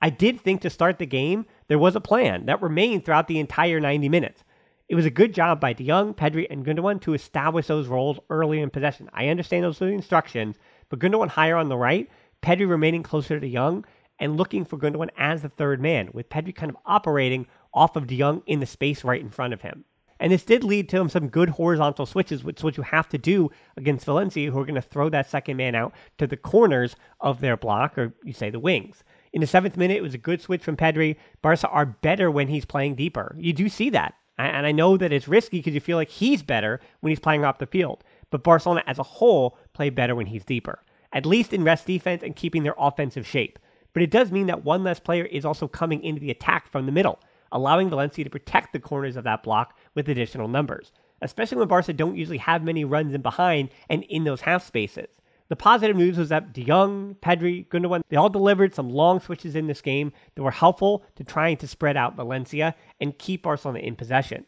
I 0.00 0.10
did 0.10 0.40
think 0.40 0.60
to 0.60 0.70
start 0.70 0.98
the 0.98 1.06
game, 1.06 1.46
there 1.68 1.78
was 1.78 1.94
a 1.94 2.00
plan 2.00 2.46
that 2.46 2.62
remained 2.62 3.04
throughout 3.04 3.28
the 3.28 3.38
entire 3.38 3.78
90 3.78 4.08
minutes. 4.08 4.42
It 4.88 4.94
was 4.94 5.04
a 5.04 5.10
good 5.10 5.34
job 5.34 5.60
by 5.60 5.74
De 5.74 5.86
Jong, 5.86 6.14
Pedri, 6.14 6.46
and 6.48 6.64
Gundogan 6.64 7.00
to 7.02 7.12
establish 7.12 7.66
those 7.66 7.88
roles 7.88 8.18
early 8.30 8.60
in 8.60 8.70
possession. 8.70 9.10
I 9.12 9.28
understand 9.28 9.64
those 9.64 9.82
are 9.82 9.86
the 9.86 9.92
instructions, 9.92 10.56
but 10.88 10.98
Gundogan 10.98 11.28
higher 11.28 11.56
on 11.56 11.68
the 11.68 11.76
right, 11.76 12.08
Pedri 12.42 12.68
remaining 12.68 13.02
closer 13.02 13.38
to 13.38 13.46
De 13.46 13.52
Jong, 13.52 13.84
and 14.18 14.38
looking 14.38 14.64
for 14.64 14.78
Gundogan 14.78 15.10
as 15.18 15.42
the 15.42 15.50
third 15.50 15.80
man, 15.80 16.08
with 16.14 16.30
Pedri 16.30 16.54
kind 16.54 16.70
of 16.70 16.78
operating 16.86 17.46
off 17.74 17.96
of 17.96 18.06
De 18.06 18.16
Jong 18.18 18.42
in 18.46 18.60
the 18.60 18.66
space 18.66 19.04
right 19.04 19.20
in 19.20 19.28
front 19.30 19.52
of 19.52 19.60
him. 19.60 19.84
And 20.20 20.32
this 20.32 20.44
did 20.44 20.64
lead 20.64 20.88
to 20.88 21.08
some 21.08 21.28
good 21.28 21.50
horizontal 21.50 22.06
switches, 22.06 22.42
which 22.42 22.58
is 22.58 22.64
what 22.64 22.76
you 22.76 22.82
have 22.82 23.08
to 23.10 23.18
do 23.18 23.50
against 23.76 24.06
Valencia, 24.06 24.50
who 24.50 24.58
are 24.58 24.64
going 24.64 24.74
to 24.74 24.82
throw 24.82 25.08
that 25.10 25.30
second 25.30 25.56
man 25.56 25.74
out 25.74 25.92
to 26.16 26.26
the 26.26 26.36
corners 26.36 26.96
of 27.20 27.40
their 27.40 27.56
block, 27.56 27.96
or 27.96 28.14
you 28.24 28.32
say 28.32 28.50
the 28.50 28.58
wings. 28.58 29.04
In 29.38 29.40
the 29.40 29.46
seventh 29.46 29.76
minute, 29.76 29.96
it 29.96 30.02
was 30.02 30.14
a 30.14 30.18
good 30.18 30.42
switch 30.42 30.64
from 30.64 30.76
Pedri. 30.76 31.14
Barca 31.42 31.68
are 31.68 31.86
better 31.86 32.28
when 32.28 32.48
he's 32.48 32.64
playing 32.64 32.96
deeper. 32.96 33.36
You 33.38 33.52
do 33.52 33.68
see 33.68 33.88
that. 33.90 34.14
And 34.36 34.66
I 34.66 34.72
know 34.72 34.96
that 34.96 35.12
it's 35.12 35.28
risky 35.28 35.60
because 35.60 35.74
you 35.74 35.80
feel 35.80 35.96
like 35.96 36.08
he's 36.08 36.42
better 36.42 36.80
when 36.98 37.12
he's 37.12 37.20
playing 37.20 37.44
off 37.44 37.60
the 37.60 37.66
field. 37.66 38.02
But 38.30 38.42
Barcelona 38.42 38.82
as 38.88 38.98
a 38.98 39.04
whole 39.04 39.56
play 39.74 39.90
better 39.90 40.16
when 40.16 40.26
he's 40.26 40.44
deeper, 40.44 40.82
at 41.12 41.24
least 41.24 41.52
in 41.52 41.62
rest 41.62 41.86
defense 41.86 42.24
and 42.24 42.34
keeping 42.34 42.64
their 42.64 42.74
offensive 42.76 43.28
shape. 43.28 43.60
But 43.92 44.02
it 44.02 44.10
does 44.10 44.32
mean 44.32 44.48
that 44.48 44.64
one 44.64 44.82
less 44.82 44.98
player 44.98 45.26
is 45.26 45.44
also 45.44 45.68
coming 45.68 46.02
into 46.02 46.20
the 46.20 46.32
attack 46.32 46.66
from 46.66 46.86
the 46.86 46.90
middle 46.90 47.20
allowing 47.52 47.88
Valencia 47.88 48.24
to 48.24 48.30
protect 48.30 48.72
the 48.72 48.80
corners 48.80 49.16
of 49.16 49.24
that 49.24 49.44
block 49.44 49.78
with 49.94 50.08
additional 50.08 50.48
numbers, 50.48 50.92
especially 51.22 51.58
when 51.58 51.68
Barca 51.68 51.92
don't 51.92 52.16
usually 52.16 52.38
have 52.38 52.62
many 52.62 52.84
runs 52.84 53.14
in 53.14 53.22
behind 53.22 53.70
and 53.88 54.02
in 54.04 54.24
those 54.24 54.40
half 54.40 54.66
spaces. 54.66 55.08
The 55.48 55.56
positive 55.56 55.96
news 55.96 56.18
was 56.18 56.28
that 56.28 56.52
De 56.52 56.62
Jong, 56.62 57.16
Pedri, 57.22 57.66
Gundogan, 57.68 58.02
they 58.10 58.16
all 58.16 58.28
delivered 58.28 58.74
some 58.74 58.90
long 58.90 59.18
switches 59.18 59.54
in 59.54 59.66
this 59.66 59.80
game 59.80 60.12
that 60.34 60.42
were 60.42 60.50
helpful 60.50 61.04
to 61.16 61.24
trying 61.24 61.56
to 61.58 61.66
spread 61.66 61.96
out 61.96 62.16
Valencia 62.16 62.74
and 63.00 63.18
keep 63.18 63.44
Barcelona 63.44 63.78
in 63.78 63.96
possession. 63.96 64.44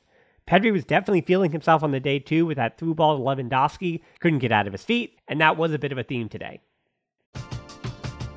Pedri 0.47 0.71
was 0.71 0.85
definitely 0.85 1.23
feeling 1.23 1.53
himself 1.53 1.83
on 1.83 1.93
the 1.93 2.01
day 2.01 2.19
too 2.19 2.45
with 2.45 2.59
that 2.59 2.77
through 2.77 2.95
ball 2.95 3.17
to 3.17 3.23
Lewandowski. 3.23 4.03
Couldn't 4.21 4.41
get 4.41 4.53
out 4.53 4.67
of 4.67 4.75
his 4.75 4.85
feet, 4.85 5.19
and 5.27 5.41
that 5.41 5.57
was 5.57 5.73
a 5.73 5.79
bit 5.79 5.93
of 5.93 5.97
a 5.97 6.03
theme 6.03 6.29
today. 6.29 6.61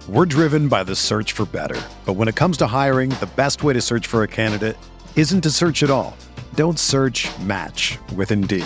We're 0.08 0.26
driven 0.26 0.70
by 0.70 0.84
the 0.84 0.96
search 0.96 1.34
for 1.34 1.46
better. 1.46 1.82
But 2.06 2.14
when 2.14 2.30
it 2.30 2.36
comes 2.36 2.56
to 2.58 2.68
hiring, 2.68 3.10
the 3.10 3.30
best 3.36 3.64
way 3.64 3.74
to 3.74 3.82
search 3.82 4.08
for 4.08 4.24
a 4.24 4.28
candidate 4.28 4.78
isn't 5.18 5.42
to 5.42 5.50
search 5.50 5.84
at 5.84 5.90
all. 5.90 6.16
Don't 6.56 6.80
search 6.80 7.28
match 7.40 7.98
with 8.16 8.32
Indeed. 8.32 8.66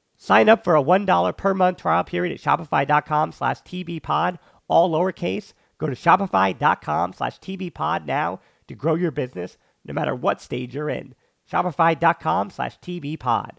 Sign 0.23 0.49
up 0.49 0.63
for 0.63 0.75
a 0.75 0.83
$1 0.83 1.37
per 1.37 1.53
month 1.53 1.79
trial 1.79 2.03
period 2.03 2.33
at 2.33 2.41
shopify.com 2.41 3.31
slash 3.31 3.61
tbpod, 3.63 4.37
all 4.67 4.91
lowercase, 4.91 5.53
Go 5.81 5.87
to 5.87 5.95
shopify.com 5.95 7.13
slash 7.13 7.39
tbpod 7.39 8.05
now 8.05 8.39
to 8.67 8.75
grow 8.75 8.93
your 8.93 9.09
business 9.09 9.57
no 9.83 9.95
matter 9.95 10.13
what 10.13 10.39
stage 10.39 10.75
you're 10.75 10.91
in. 10.91 11.15
Shopify.com 11.51 12.51
slash 12.51 12.77
tbpod. 12.81 13.53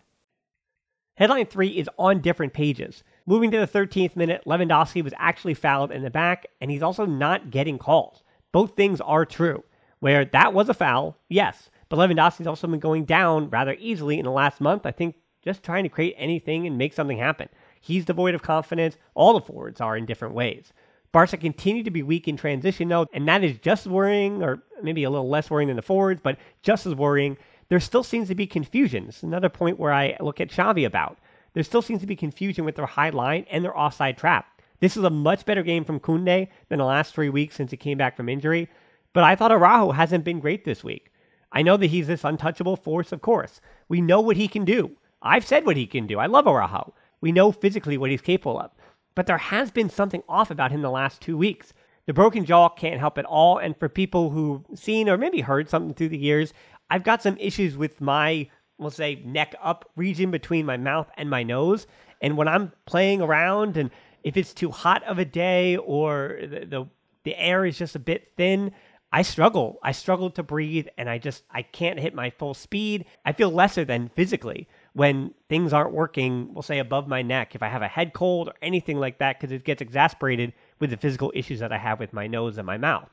Headline 1.17 1.47
3 1.47 1.69
is 1.71 1.91
on 1.99 2.21
different 2.21 2.53
pages. 2.53 3.03
Moving 3.27 3.51
to 3.51 3.59
the 3.59 3.67
13th 3.67 4.15
minute, 4.15 4.43
Lewandowski 4.47 5.03
was 5.03 5.13
actually 5.17 5.55
fouled 5.55 5.91
in 5.91 6.05
the 6.05 6.11
back, 6.11 6.47
and 6.61 6.71
he's 6.71 6.83
also 6.83 7.05
not 7.07 7.51
getting 7.51 7.77
calls. 7.77 8.23
Both 8.53 8.77
things 8.77 9.01
are 9.01 9.27
true. 9.27 9.65
Where 9.99 10.25
that 10.25 10.55
was 10.55 10.69
a 10.69 10.75
foul, 10.75 11.19
yes, 11.29 11.71
but 11.89 11.97
Lewandowski's 11.97 12.47
also 12.47 12.69
been 12.69 12.79
going 12.79 13.05
down 13.05 13.51
rather 13.51 13.77
easily 13.81 14.21
in 14.21 14.27
the 14.27 14.31
last 14.31 14.61
month. 14.61 14.87
I 14.87 14.93
think 14.93 15.17
just 15.43 15.63
trying 15.63 15.83
to 15.83 15.89
create 15.89 16.15
anything 16.17 16.67
and 16.67 16.79
make 16.79 16.93
something 16.93 17.19
happen. 17.19 17.49
He's 17.81 18.05
devoid 18.05 18.35
of 18.35 18.43
confidence. 18.43 18.97
All 19.15 19.35
the 19.35 19.41
forwards 19.41 19.81
are 19.81 19.97
in 19.97 20.07
different 20.07 20.35
ways. 20.35 20.73
Barca 21.11 21.37
continue 21.37 21.83
to 21.83 21.91
be 21.91 22.03
weak 22.03 22.27
in 22.27 22.37
transition, 22.37 22.89
though, 22.89 23.07
and 23.13 23.29
that 23.29 23.45
is 23.45 23.59
just 23.59 23.87
worrying, 23.87 24.43
or 24.43 24.63
maybe 24.83 25.05
a 25.05 25.11
little 25.11 25.29
less 25.29 25.51
worrying 25.51 25.69
than 25.69 25.77
the 25.77 25.83
forwards, 25.83 26.21
but 26.23 26.39
just 26.63 26.87
as 26.87 26.95
worrying. 26.95 27.37
There 27.69 27.81
still 27.81 28.03
seems 28.03 28.29
to 28.29 28.35
be 28.35 28.47
confusion. 28.47 29.07
It's 29.09 29.23
another 29.23 29.49
point 29.49 29.79
where 29.79 29.93
I 29.93 30.17
look 30.21 30.41
at 30.41 30.51
Xavi 30.51 30.87
about. 30.87 31.19
There 31.55 31.63
still 31.63 31.83
seems 31.83 32.01
to 32.01 32.07
be 32.07 32.17
confusion 32.17 32.65
with 32.65 32.77
their 32.77 32.87
high 32.87 33.11
line 33.11 33.47
and 33.51 33.65
their 33.65 33.77
offside 33.79 34.17
trap. 34.17 34.61
This 34.81 34.97
is 34.97 35.05
a 35.05 35.11
much 35.11 35.45
better 35.45 35.63
game 35.63 35.85
from 35.85 36.01
Koundé 36.01 36.49
than 36.69 36.79
the 36.79 36.85
last 36.85 37.15
three 37.15 37.29
weeks 37.29 37.57
since 37.57 37.71
he 37.71 37.77
came 37.77 37.99
back 37.99 38.17
from 38.17 38.29
injury, 38.29 38.69
but 39.13 39.23
I 39.25 39.37
thought 39.37 39.53
Araujo 39.53 39.93
hasn't 39.93 40.25
been 40.25 40.41
great 40.41 40.65
this 40.65 40.83
week. 40.83 41.13
I 41.53 41.63
know 41.63 41.77
that 41.77 41.87
he's 41.87 42.07
this 42.07 42.25
untouchable 42.25 42.77
force, 42.77 43.13
of 43.13 43.21
course. 43.21 43.61
We 43.89 44.01
know 44.01 44.21
what 44.21 44.37
he 44.37 44.49
can 44.49 44.65
do. 44.65 44.97
I've 45.23 45.47
said 45.47 45.65
what 45.65 45.77
he 45.77 45.87
can 45.87 46.07
do. 46.07 46.19
I 46.19 46.27
love 46.27 46.47
Araujo. 46.47 46.95
We 47.21 47.33
know 47.33 47.53
physically 47.53 47.97
what 47.97 48.11
he's 48.11 48.21
capable 48.21 48.59
of 48.59 48.73
but 49.15 49.27
there 49.27 49.39
has 49.39 49.71
been 49.71 49.91
something 49.91 50.23
off 50.29 50.51
about 50.51 50.73
him 50.73 50.83
the 50.83 50.91
last 50.91 51.21
two 51.21 51.37
weeks. 51.37 51.73
The 52.07 52.13
broken 52.13 52.45
jaw 52.45 52.69
can't 52.69 53.01
help 53.01 53.19
at 53.19 53.25
all, 53.25 53.59
and 53.59 53.77
for 53.77 53.89
people 53.89 54.31
who've 54.31 54.65
seen 54.75 55.09
or 55.09 55.17
maybe 55.17 55.41
heard 55.41 55.69
something 55.69 55.95
through 55.95 56.09
the 56.09 56.19
years, 56.19 56.53
I've 56.91 57.05
got 57.05 57.23
some 57.23 57.37
issues 57.39 57.77
with 57.77 58.01
my, 58.01 58.49
we'll 58.79 58.91
say, 58.91 59.23
neck 59.25 59.55
up 59.63 59.91
region 59.97 60.31
between 60.31 60.67
my 60.67 60.77
mouth 60.77 61.09
and 61.17 61.31
my 61.31 61.43
nose. 61.43 61.87
And 62.21 62.37
when 62.37 62.49
I'm 62.49 62.73
playing 62.87 63.21
around, 63.21 63.77
and 63.77 63.91
if 64.25 64.37
it's 64.37 64.53
too 64.53 64.71
hot 64.71 65.05
of 65.05 65.19
a 65.19 65.25
day 65.25 65.77
or 65.77 66.39
the, 66.41 66.67
the, 66.67 66.87
the 67.25 67.41
air 67.41 67.65
is 67.65 67.79
just 67.79 67.95
a 67.95 68.01
bit 68.01 68.33
thin, 68.37 68.73
I 69.13 69.23
struggle. 69.23 69.79
I 69.83 69.93
struggle 69.93 70.31
to 70.31 70.43
breathe, 70.43 70.89
and 70.99 71.09
I 71.09 71.19
just 71.19 71.45
I 71.51 71.63
can't 71.63 72.01
hit 72.01 72.15
my 72.15 72.31
full 72.31 72.55
speed. 72.55 73.05
I 73.25 73.33
feel 73.33 73.51
lesser 73.51 73.85
than 73.85 74.11
physically 74.17 74.69
when 74.95 75.33
things 75.49 75.73
aren't 75.73 75.93
working, 75.93 76.53
we'll 76.53 76.63
say 76.63 76.79
above 76.79 77.09
my 77.09 77.23
neck, 77.23 77.55
if 77.55 77.63
I 77.63 77.69
have 77.69 77.83
a 77.83 77.89
head 77.89 78.13
cold 78.13 78.49
or 78.49 78.55
anything 78.61 78.99
like 78.99 79.19
that, 79.19 79.41
because 79.41 79.53
it 79.53 79.65
gets 79.65 79.81
exasperated 79.81 80.53
with 80.81 80.91
the 80.91 80.97
physical 80.97 81.33
issues 81.35 81.61
that 81.61 81.73
I 81.73 81.79
have 81.79 81.99
with 81.99 82.13
my 82.13 82.27
nose 82.27 82.59
and 82.59 82.67
my 82.67 82.77
mouth. 82.77 83.09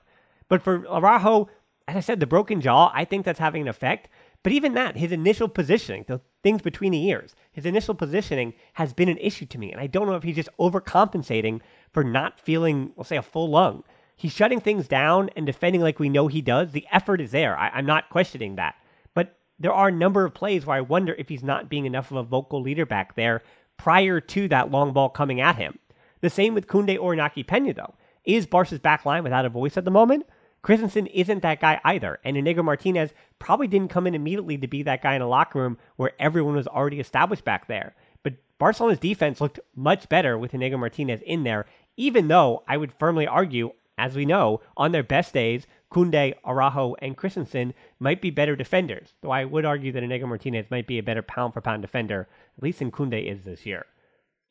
But 0.49 0.61
for 0.61 0.85
Araujo, 0.87 1.49
as 1.87 1.95
I 1.95 2.01
said, 2.01 2.19
the 2.19 2.27
broken 2.27 2.59
jaw, 2.59 2.91
I 2.93 3.05
think 3.05 3.23
that's 3.23 3.39
having 3.39 3.61
an 3.61 3.67
effect. 3.67 4.09
But 4.43 4.53
even 4.53 4.73
that, 4.73 4.97
his 4.97 5.11
initial 5.11 5.47
positioning, 5.47 6.05
the 6.07 6.21
things 6.43 6.61
between 6.61 6.91
the 6.91 7.05
ears, 7.07 7.35
his 7.51 7.65
initial 7.65 7.93
positioning 7.93 8.53
has 8.73 8.93
been 8.93 9.09
an 9.09 9.17
issue 9.17 9.45
to 9.45 9.57
me. 9.57 9.71
And 9.71 9.81
I 9.81 9.87
don't 9.87 10.07
know 10.07 10.15
if 10.15 10.23
he's 10.23 10.35
just 10.35 10.49
overcompensating 10.59 11.61
for 11.91 12.03
not 12.03 12.39
feeling, 12.39 12.91
we'll 12.95 13.03
say, 13.03 13.17
a 13.17 13.21
full 13.21 13.49
lung. 13.49 13.83
He's 14.15 14.33
shutting 14.33 14.59
things 14.59 14.87
down 14.87 15.29
and 15.35 15.45
defending 15.45 15.81
like 15.81 15.99
we 15.99 16.09
know 16.09 16.27
he 16.27 16.41
does. 16.41 16.71
The 16.71 16.85
effort 16.91 17.21
is 17.21 17.31
there. 17.31 17.57
I, 17.57 17.69
I'm 17.69 17.85
not 17.85 18.09
questioning 18.09 18.55
that. 18.55 18.75
There 19.59 19.73
are 19.73 19.89
a 19.89 19.91
number 19.91 20.23
of 20.25 20.33
plays 20.33 20.65
where 20.65 20.77
I 20.77 20.81
wonder 20.81 21.13
if 21.17 21.29
he's 21.29 21.43
not 21.43 21.69
being 21.69 21.85
enough 21.85 22.11
of 22.11 22.17
a 22.17 22.23
vocal 22.23 22.61
leader 22.61 22.85
back 22.85 23.15
there 23.15 23.43
prior 23.77 24.21
to 24.21 24.47
that 24.47 24.71
long 24.71 24.93
ball 24.93 25.09
coming 25.09 25.41
at 25.41 25.57
him. 25.57 25.79
The 26.21 26.29
same 26.29 26.53
with 26.53 26.67
Koundé 26.67 26.97
or 26.99 27.15
Inaki 27.15 27.45
Pena, 27.45 27.73
though. 27.73 27.95
Is 28.25 28.45
Barca's 28.45 28.79
back 28.79 29.05
line 29.05 29.23
without 29.23 29.45
a 29.45 29.49
voice 29.49 29.77
at 29.77 29.85
the 29.85 29.91
moment? 29.91 30.25
Christensen 30.61 31.07
isn't 31.07 31.41
that 31.41 31.61
guy 31.61 31.79
either, 31.85 32.19
and 32.23 32.35
Inigo 32.35 32.61
Martinez 32.61 33.11
probably 33.39 33.67
didn't 33.67 33.89
come 33.89 34.05
in 34.07 34.15
immediately 34.15 34.57
to 34.57 34.67
be 34.67 34.83
that 34.83 35.01
guy 35.01 35.15
in 35.15 35.21
a 35.21 35.27
locker 35.27 35.59
room 35.59 35.77
where 35.95 36.11
everyone 36.19 36.55
was 36.55 36.67
already 36.67 36.99
established 36.99 37.45
back 37.45 37.67
there. 37.67 37.95
But 38.23 38.33
Barcelona's 38.57 38.99
defense 38.99 39.39
looked 39.39 39.61
much 39.75 40.09
better 40.09 40.37
with 40.37 40.53
Inigo 40.53 40.77
Martinez 40.77 41.21
in 41.21 41.43
there, 41.43 41.65
even 41.95 42.27
though 42.27 42.63
I 42.67 42.75
would 42.75 42.93
firmly 42.93 43.25
argue, 43.25 43.71
as 43.97 44.15
we 44.15 44.25
know, 44.25 44.59
on 44.75 44.91
their 44.91 45.03
best 45.03 45.33
days, 45.33 45.65
Koundé, 45.91 46.35
Araujo, 46.45 46.95
and 46.99 47.17
Christensen 47.17 47.73
might 47.99 48.21
be 48.21 48.29
better 48.29 48.55
defenders, 48.55 49.13
though 49.21 49.31
I 49.31 49.45
would 49.45 49.65
argue 49.65 49.91
that 49.91 50.03
Inigo 50.03 50.27
Martinez 50.27 50.69
might 50.69 50.87
be 50.87 50.99
a 50.99 51.03
better 51.03 51.23
pound 51.23 51.53
for 51.53 51.61
pound 51.61 51.81
defender, 51.81 52.27
at 52.57 52.63
least 52.63 52.79
than 52.79 52.91
Koundé 52.91 53.25
is 53.25 53.43
this 53.43 53.65
year. 53.65 53.85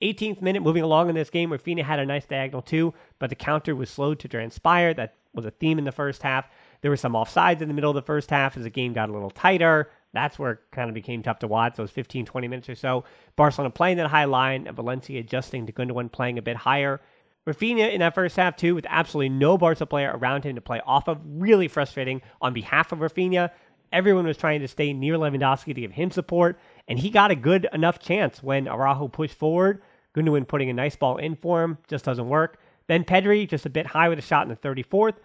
18th 0.02 0.42
minute, 0.42 0.62
moving 0.62 0.82
along 0.82 1.08
in 1.08 1.14
this 1.14 1.30
game, 1.30 1.50
Raphinha 1.50 1.82
had 1.82 1.98
a 1.98 2.06
nice 2.06 2.24
diagonal 2.24 2.62
too, 2.62 2.94
but 3.18 3.30
the 3.30 3.36
counter 3.36 3.74
was 3.74 3.90
slow 3.90 4.14
to 4.14 4.28
transpire. 4.28 4.94
That 4.94 5.14
was 5.34 5.44
a 5.44 5.50
theme 5.50 5.78
in 5.78 5.84
the 5.84 5.92
first 5.92 6.22
half. 6.22 6.48
There 6.80 6.90
were 6.90 6.96
some 6.96 7.14
offsides 7.14 7.60
in 7.60 7.68
the 7.68 7.74
middle 7.74 7.90
of 7.90 7.96
the 7.96 8.02
first 8.02 8.30
half 8.30 8.56
as 8.56 8.62
the 8.62 8.70
game 8.70 8.92
got 8.92 9.08
a 9.08 9.12
little 9.12 9.30
tighter. 9.30 9.90
That's 10.12 10.38
where 10.38 10.52
it 10.52 10.58
kind 10.70 10.88
of 10.88 10.94
became 10.94 11.22
tough 11.22 11.40
to 11.40 11.48
watch, 11.48 11.76
those 11.76 11.90
15, 11.90 12.26
20 12.26 12.48
minutes 12.48 12.68
or 12.68 12.74
so. 12.74 13.04
Barcelona 13.36 13.70
playing 13.70 13.98
that 13.98 14.08
high 14.08 14.24
line, 14.24 14.66
and 14.66 14.76
Valencia 14.76 15.20
adjusting 15.20 15.66
to 15.66 15.72
Gundogan 15.72 16.10
playing 16.10 16.38
a 16.38 16.42
bit 16.42 16.56
higher. 16.56 17.00
Raphinha 17.48 17.90
in 17.92 18.00
that 18.00 18.14
first 18.14 18.36
half, 18.36 18.56
too, 18.56 18.74
with 18.74 18.86
absolutely 18.88 19.30
no 19.30 19.56
Barca 19.56 19.86
player 19.86 20.12
around 20.14 20.44
him 20.44 20.54
to 20.56 20.60
play 20.60 20.82
off 20.86 21.08
of. 21.08 21.18
Really 21.24 21.66
frustrating 21.66 22.20
on 22.42 22.52
behalf 22.52 22.92
of 22.92 22.98
Raphinha. 22.98 23.50
Everyone 23.90 24.26
was 24.26 24.36
trying 24.36 24.60
to 24.60 24.68
stay 24.68 24.92
near 24.92 25.14
Lewandowski 25.14 25.74
to 25.74 25.80
give 25.80 25.92
him 25.92 26.10
support, 26.10 26.60
and 26.88 26.98
he 26.98 27.08
got 27.08 27.30
a 27.30 27.34
good 27.34 27.66
enough 27.72 27.98
chance 27.98 28.42
when 28.42 28.68
Araujo 28.68 29.08
pushed 29.08 29.34
forward. 29.34 29.80
Gundogan 30.14 30.46
putting 30.46 30.68
a 30.68 30.74
nice 30.74 30.94
ball 30.94 31.16
in 31.16 31.36
for 31.36 31.62
him, 31.62 31.78
just 31.88 32.04
doesn't 32.04 32.28
work. 32.28 32.58
Then 32.86 33.04
Pedri 33.04 33.48
just 33.48 33.64
a 33.64 33.70
bit 33.70 33.86
high 33.86 34.10
with 34.10 34.18
a 34.18 34.22
shot 34.22 34.46
in 34.46 34.48
the 34.50 34.56
34th. 34.56 35.16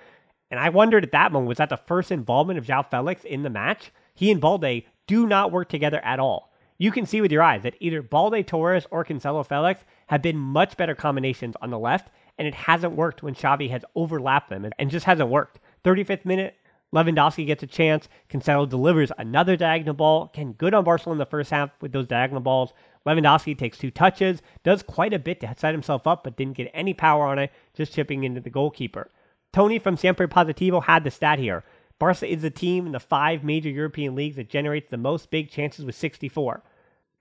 And 0.50 0.60
I 0.60 0.70
wondered 0.70 1.03
at 1.03 1.12
that 1.12 1.32
moment, 1.34 1.50
was 1.50 1.58
that 1.58 1.70
the 1.70 1.77
first 1.77 2.12
involvement 2.12 2.58
of 2.58 2.65
João 2.65 2.89
Felix 2.89 3.25
in 3.25 3.44
the 3.44 3.50
match? 3.50 3.92
He 4.13 4.32
and 4.32 4.39
Balde 4.39 4.84
do 5.08 5.27
not 5.27 5.51
work 5.51 5.68
together 5.68 6.00
at 6.03 6.20
all. 6.20 6.53
You 6.77 6.92
can 6.92 7.06
see 7.06 7.22
with 7.22 7.32
your 7.32 7.44
eyes 7.44 7.63
that 7.63 7.75
either 7.80 8.01
Balde 8.01 8.46
Torres 8.46 8.88
or 8.92 9.03
Cancelo 9.06 9.46
Felix 9.46 9.84
have 10.13 10.22
been 10.22 10.38
much 10.38 10.77
better 10.77 10.93
combinations 10.93 11.55
on 11.60 11.72
the 11.72 11.79
left, 11.79 12.12
and 12.38 12.48
it 12.48 12.53
hasn't 12.53 12.93
worked 12.93 13.24
when 13.24 13.34
Xavi 13.34 13.72
has 13.72 13.84
overlapped 13.96 14.48
them 14.48 14.70
and 14.77 14.91
just 14.91 15.08
hasn't 15.08 15.27
worked. 15.27 15.60
35th 15.84 16.24
minute, 16.24 16.55
Lewandowski 16.93 17.48
gets 17.48 17.63
a 17.63 17.67
chance. 17.67 18.08
Cancelo 18.29 18.70
delivers 18.70 19.12
another 19.17 19.58
diagonal 19.58 19.96
ball. 19.96 20.29
Again, 20.32 20.53
good 20.53 20.75
on 20.75 20.84
Barcelona 20.84 21.15
in 21.15 21.17
the 21.17 21.25
first 21.25 21.50
half 21.50 21.72
with 21.82 21.93
those 21.93 22.05
diagonal 22.05 22.41
balls. 22.41 22.74
Lewandowski 23.08 23.58
takes 23.58 23.79
two 23.79 23.89
touches, 23.89 24.43
does 24.63 24.84
quite 24.84 25.15
a 25.15 25.20
bit 25.20 25.39
to 25.39 25.51
set 25.58 25.74
himself 25.74 26.05
up, 26.05 26.24
but 26.24 26.38
didn't 26.38 26.58
get 26.58 26.70
any 26.75 26.93
power 26.93 27.25
on 27.25 27.39
it, 27.39 27.51
just 27.74 27.93
chipping 27.96 28.24
into 28.24 28.39
the 28.39 28.51
goalkeeper. 28.51 29.10
Tony 29.51 29.79
from 29.79 29.98
Siempre 29.98 30.27
Positivo 30.27 30.84
had 30.84 31.03
the 31.03 31.10
stat 31.10 31.39
here. 31.39 31.63
Barca 31.98 32.32
is 32.32 32.43
the 32.43 32.51
team 32.51 32.86
in 32.86 32.91
the 32.91 33.00
five 33.00 33.43
major 33.43 33.70
European 33.70 34.13
leagues 34.13 34.36
that 34.36 34.48
generates 34.48 34.91
the 34.91 34.98
most 34.98 35.32
big 35.32 35.50
chances 35.50 35.86
with 35.86 35.96
64. 35.96 36.62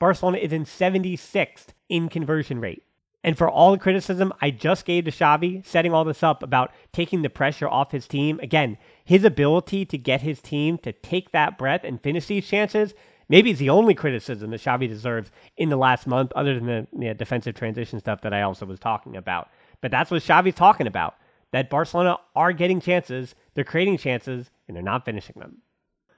Barcelona 0.02 0.38
is 0.38 0.52
in 0.52 0.64
76th 0.64 1.66
in 1.88 2.09
conversion 2.09 2.61
rate. 2.61 2.82
And 3.23 3.38
for 3.38 3.49
all 3.49 3.71
the 3.71 3.78
criticism 3.78 4.32
I 4.40 4.50
just 4.50 4.85
gave 4.85 5.04
to 5.04 5.12
Xavi, 5.12 5.64
setting 5.64 5.94
all 5.94 6.04
this 6.04 6.25
up 6.25 6.42
about 6.42 6.73
taking 6.92 7.23
the 7.23 7.30
pressure 7.30 7.68
off 7.68 7.92
his 7.92 8.09
team, 8.09 8.40
again, 8.40 8.78
his 9.04 9.23
ability 9.23 9.85
to 9.85 9.97
get 9.97 10.23
his 10.23 10.40
team 10.40 10.76
to 10.78 10.90
take 10.90 11.30
that 11.30 11.56
breath 11.56 11.85
and 11.85 12.02
finish 12.02 12.26
these 12.26 12.49
chances, 12.49 12.94
maybe 13.28 13.52
it's 13.52 13.61
the 13.61 13.71
only 13.71 13.94
criticism 13.94 14.50
that 14.50 14.61
Xavi 14.61 14.88
deserves 14.88 15.31
in 15.57 15.68
the 15.68 15.77
last 15.77 16.09
month, 16.09 16.33
other 16.35 16.57
than 16.57 16.66
the 16.66 16.88
you 16.94 17.07
know, 17.07 17.14
defensive 17.14 17.55
transition 17.55 18.00
stuff 18.00 18.22
that 18.22 18.35
I 18.35 18.42
also 18.42 18.66
was 18.66 18.81
talking 18.81 19.16
about. 19.16 19.50
But 19.83 19.92
that's 19.92 20.11
what 20.11 20.20
Xavi's 20.20 20.57
talking 20.57 20.88
about 20.88 21.14
that 21.53 21.70
Barcelona 21.70 22.18
are 22.35 22.53
getting 22.53 22.81
chances, 22.81 23.37
they're 23.55 23.62
creating 23.62 23.98
chances, 23.98 24.50
and 24.66 24.77
they're 24.77 24.83
not 24.83 25.05
finishing 25.05 25.37
them. 25.38 25.59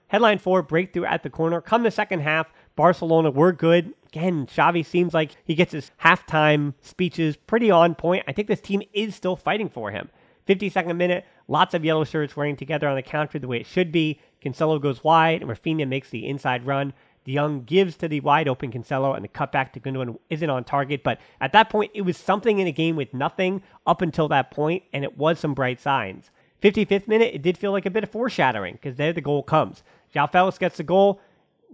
Headline 0.08 0.38
four 0.38 0.62
breakthrough 0.62 1.06
at 1.06 1.22
the 1.22 1.30
corner. 1.30 1.60
Come 1.60 1.82
the 1.82 1.90
second 1.90 2.20
half, 2.20 2.52
Barcelona 2.76 3.30
were 3.30 3.52
good. 3.52 3.94
Again, 4.06 4.46
Xavi 4.46 4.84
seems 4.84 5.14
like 5.14 5.32
he 5.44 5.54
gets 5.54 5.72
his 5.72 5.90
halftime 6.02 6.74
speeches 6.80 7.36
pretty 7.36 7.70
on 7.70 7.94
point. 7.94 8.24
I 8.28 8.32
think 8.32 8.48
this 8.48 8.60
team 8.60 8.82
is 8.92 9.14
still 9.14 9.36
fighting 9.36 9.68
for 9.68 9.90
him. 9.90 10.08
52nd 10.48 10.96
minute, 10.96 11.24
lots 11.48 11.74
of 11.74 11.84
yellow 11.84 12.04
shirts 12.04 12.36
wearing 12.36 12.56
together 12.56 12.88
on 12.88 12.96
the 12.96 13.02
counter 13.02 13.38
the 13.38 13.48
way 13.48 13.58
it 13.58 13.66
should 13.66 13.90
be. 13.90 14.20
Cancelo 14.44 14.80
goes 14.80 15.02
wide, 15.02 15.42
and 15.42 15.50
Raphinha 15.50 15.88
makes 15.88 16.10
the 16.10 16.26
inside 16.26 16.66
run. 16.66 16.92
De 17.24 17.34
Jong 17.34 17.64
gives 17.64 17.96
to 17.96 18.08
the 18.08 18.20
wide 18.20 18.46
open 18.46 18.70
Cancelo, 18.70 19.16
and 19.16 19.24
the 19.24 19.28
cutback 19.28 19.72
to 19.72 19.80
Gundogan 19.80 20.18
isn't 20.28 20.50
on 20.50 20.64
target. 20.64 21.02
But 21.02 21.18
at 21.40 21.52
that 21.52 21.70
point, 21.70 21.90
it 21.94 22.02
was 22.02 22.18
something 22.18 22.58
in 22.58 22.66
a 22.66 22.72
game 22.72 22.96
with 22.96 23.14
nothing 23.14 23.62
up 23.86 24.02
until 24.02 24.28
that 24.28 24.50
point, 24.50 24.82
and 24.92 25.02
it 25.04 25.16
was 25.16 25.38
some 25.38 25.54
bright 25.54 25.80
signs. 25.80 26.30
55th 26.62 27.08
minute, 27.08 27.34
it 27.34 27.42
did 27.42 27.58
feel 27.58 27.72
like 27.72 27.86
a 27.86 27.90
bit 27.90 28.04
of 28.04 28.10
foreshadowing 28.10 28.74
because 28.74 28.96
there 28.96 29.12
the 29.12 29.20
goal 29.20 29.42
comes. 29.42 29.82
João 30.14 30.30
Felix 30.30 30.58
gets 30.58 30.76
the 30.76 30.82
goal. 30.82 31.20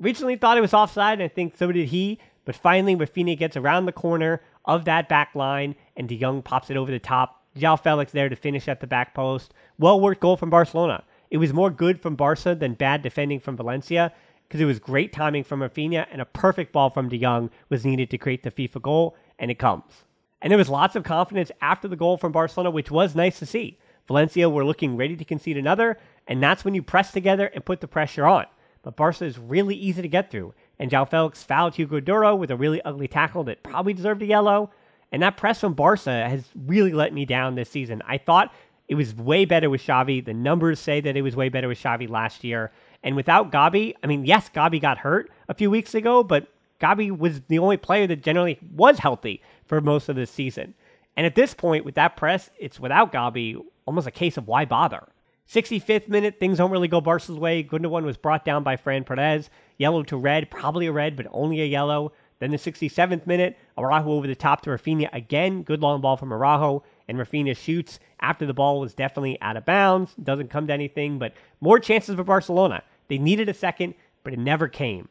Originally 0.02 0.36
thought 0.36 0.58
it 0.58 0.62
was 0.62 0.74
offside, 0.74 1.14
and 1.14 1.22
I 1.22 1.28
think 1.28 1.56
so 1.56 1.72
did 1.72 1.88
he. 1.88 2.18
But 2.44 2.56
finally, 2.56 2.96
Raphinha 2.96 3.38
gets 3.38 3.56
around 3.56 3.86
the 3.86 3.92
corner 3.92 4.42
of 4.64 4.84
that 4.84 5.08
back 5.08 5.34
line, 5.34 5.74
and 5.96 6.08
De 6.08 6.18
Jong 6.18 6.42
pops 6.42 6.70
it 6.70 6.76
over 6.76 6.90
the 6.90 6.98
top. 6.98 7.42
João 7.56 7.80
Felix 7.80 8.12
there 8.12 8.28
to 8.28 8.36
finish 8.36 8.68
at 8.68 8.80
the 8.80 8.86
back 8.86 9.14
post. 9.14 9.52
Well 9.78 10.00
worked 10.00 10.20
goal 10.20 10.36
from 10.36 10.50
Barcelona. 10.50 11.04
It 11.30 11.38
was 11.38 11.52
more 11.52 11.70
good 11.70 12.00
from 12.00 12.16
Barca 12.16 12.54
than 12.54 12.74
bad 12.74 13.02
defending 13.02 13.40
from 13.40 13.56
Valencia 13.56 14.12
because 14.50 14.60
it 14.60 14.66
was 14.66 14.80
great 14.80 15.12
timing 15.12 15.44
from 15.44 15.60
Raphinha 15.60 16.06
and 16.10 16.20
a 16.20 16.24
perfect 16.24 16.72
ball 16.72 16.90
from 16.90 17.08
De 17.08 17.18
Jong 17.18 17.50
was 17.68 17.84
needed 17.84 18.10
to 18.10 18.18
create 18.18 18.42
the 18.42 18.50
FIFA 18.50 18.82
goal, 18.82 19.16
and 19.38 19.48
it 19.50 19.60
comes. 19.60 20.04
And 20.42 20.50
there 20.50 20.58
was 20.58 20.68
lots 20.68 20.96
of 20.96 21.04
confidence 21.04 21.52
after 21.60 21.86
the 21.86 21.96
goal 21.96 22.16
from 22.16 22.32
Barcelona, 22.32 22.70
which 22.70 22.90
was 22.90 23.14
nice 23.14 23.38
to 23.38 23.46
see. 23.46 23.78
Valencia 24.08 24.50
were 24.50 24.64
looking 24.64 24.96
ready 24.96 25.16
to 25.16 25.24
concede 25.24 25.56
another, 25.56 25.98
and 26.26 26.42
that's 26.42 26.64
when 26.64 26.74
you 26.74 26.82
press 26.82 27.12
together 27.12 27.46
and 27.54 27.64
put 27.64 27.80
the 27.80 27.86
pressure 27.86 28.26
on. 28.26 28.46
But 28.82 28.96
Barca 28.96 29.24
is 29.24 29.38
really 29.38 29.74
easy 29.74 30.02
to 30.02 30.08
get 30.08 30.30
through, 30.30 30.54
and 30.78 30.90
João 30.90 31.08
Felix 31.08 31.42
fouled 31.42 31.74
Hugo 31.74 32.00
Duro 32.00 32.34
with 32.34 32.50
a 32.50 32.56
really 32.56 32.80
ugly 32.82 33.08
tackle 33.08 33.44
that 33.44 33.62
probably 33.62 33.92
deserved 33.92 34.22
a 34.22 34.26
yellow. 34.26 34.70
And 35.12 35.22
that 35.22 35.36
press 35.36 35.60
from 35.60 35.74
Barca 35.74 36.28
has 36.28 36.44
really 36.54 36.92
let 36.92 37.12
me 37.12 37.24
down 37.24 37.56
this 37.56 37.68
season. 37.68 38.00
I 38.06 38.16
thought 38.16 38.54
it 38.88 38.94
was 38.94 39.14
way 39.14 39.44
better 39.44 39.68
with 39.68 39.82
Xavi. 39.82 40.24
The 40.24 40.34
numbers 40.34 40.80
say 40.80 41.00
that 41.00 41.16
it 41.16 41.22
was 41.22 41.36
way 41.36 41.48
better 41.48 41.68
with 41.68 41.82
Xavi 41.82 42.08
last 42.08 42.42
year. 42.44 42.70
And 43.02 43.16
without 43.16 43.50
Gabi, 43.50 43.94
I 44.02 44.06
mean, 44.06 44.24
yes, 44.24 44.50
Gabi 44.54 44.80
got 44.80 44.98
hurt 44.98 45.30
a 45.48 45.54
few 45.54 45.70
weeks 45.70 45.94
ago, 45.94 46.22
but 46.22 46.48
Gabi 46.80 47.16
was 47.16 47.40
the 47.48 47.58
only 47.58 47.76
player 47.76 48.06
that 48.06 48.22
generally 48.22 48.58
was 48.74 48.98
healthy 48.98 49.42
for 49.64 49.80
most 49.80 50.08
of 50.08 50.16
the 50.16 50.26
season. 50.26 50.74
And 51.16 51.26
at 51.26 51.34
this 51.34 51.54
point, 51.54 51.84
with 51.84 51.96
that 51.96 52.16
press, 52.16 52.50
it's 52.58 52.80
without 52.80 53.12
Gabi, 53.12 53.62
almost 53.86 54.06
a 54.06 54.12
case 54.12 54.36
of 54.36 54.48
why 54.48 54.64
bother. 54.64 55.06
65th 55.50 56.06
minute, 56.08 56.38
things 56.38 56.58
don't 56.58 56.70
really 56.70 56.86
go 56.86 57.00
Barca's 57.00 57.30
way. 57.30 57.64
Gundogan 57.64 58.04
was 58.04 58.16
brought 58.16 58.44
down 58.44 58.62
by 58.62 58.76
Fran 58.76 59.02
Perez. 59.02 59.50
Yellow 59.78 60.04
to 60.04 60.16
red, 60.16 60.48
probably 60.48 60.86
a 60.86 60.92
red, 60.92 61.16
but 61.16 61.26
only 61.32 61.60
a 61.60 61.64
yellow. 61.64 62.12
Then 62.38 62.52
the 62.52 62.56
67th 62.56 63.26
minute, 63.26 63.58
Araujo 63.76 64.12
over 64.12 64.28
the 64.28 64.36
top 64.36 64.60
to 64.62 64.70
Raphinha 64.70 65.08
again. 65.12 65.64
Good 65.64 65.80
long 65.80 66.00
ball 66.00 66.16
from 66.16 66.32
Araujo, 66.32 66.84
and 67.08 67.18
Raphinha 67.18 67.56
shoots 67.56 67.98
after 68.20 68.46
the 68.46 68.54
ball 68.54 68.78
was 68.78 68.94
definitely 68.94 69.40
out 69.42 69.56
of 69.56 69.64
bounds. 69.64 70.14
Doesn't 70.22 70.50
come 70.50 70.68
to 70.68 70.72
anything, 70.72 71.18
but 71.18 71.34
more 71.60 71.80
chances 71.80 72.14
for 72.14 72.22
Barcelona. 72.22 72.84
They 73.08 73.18
needed 73.18 73.48
a 73.48 73.54
second, 73.54 73.94
but 74.22 74.32
it 74.32 74.38
never 74.38 74.68
came. 74.68 75.08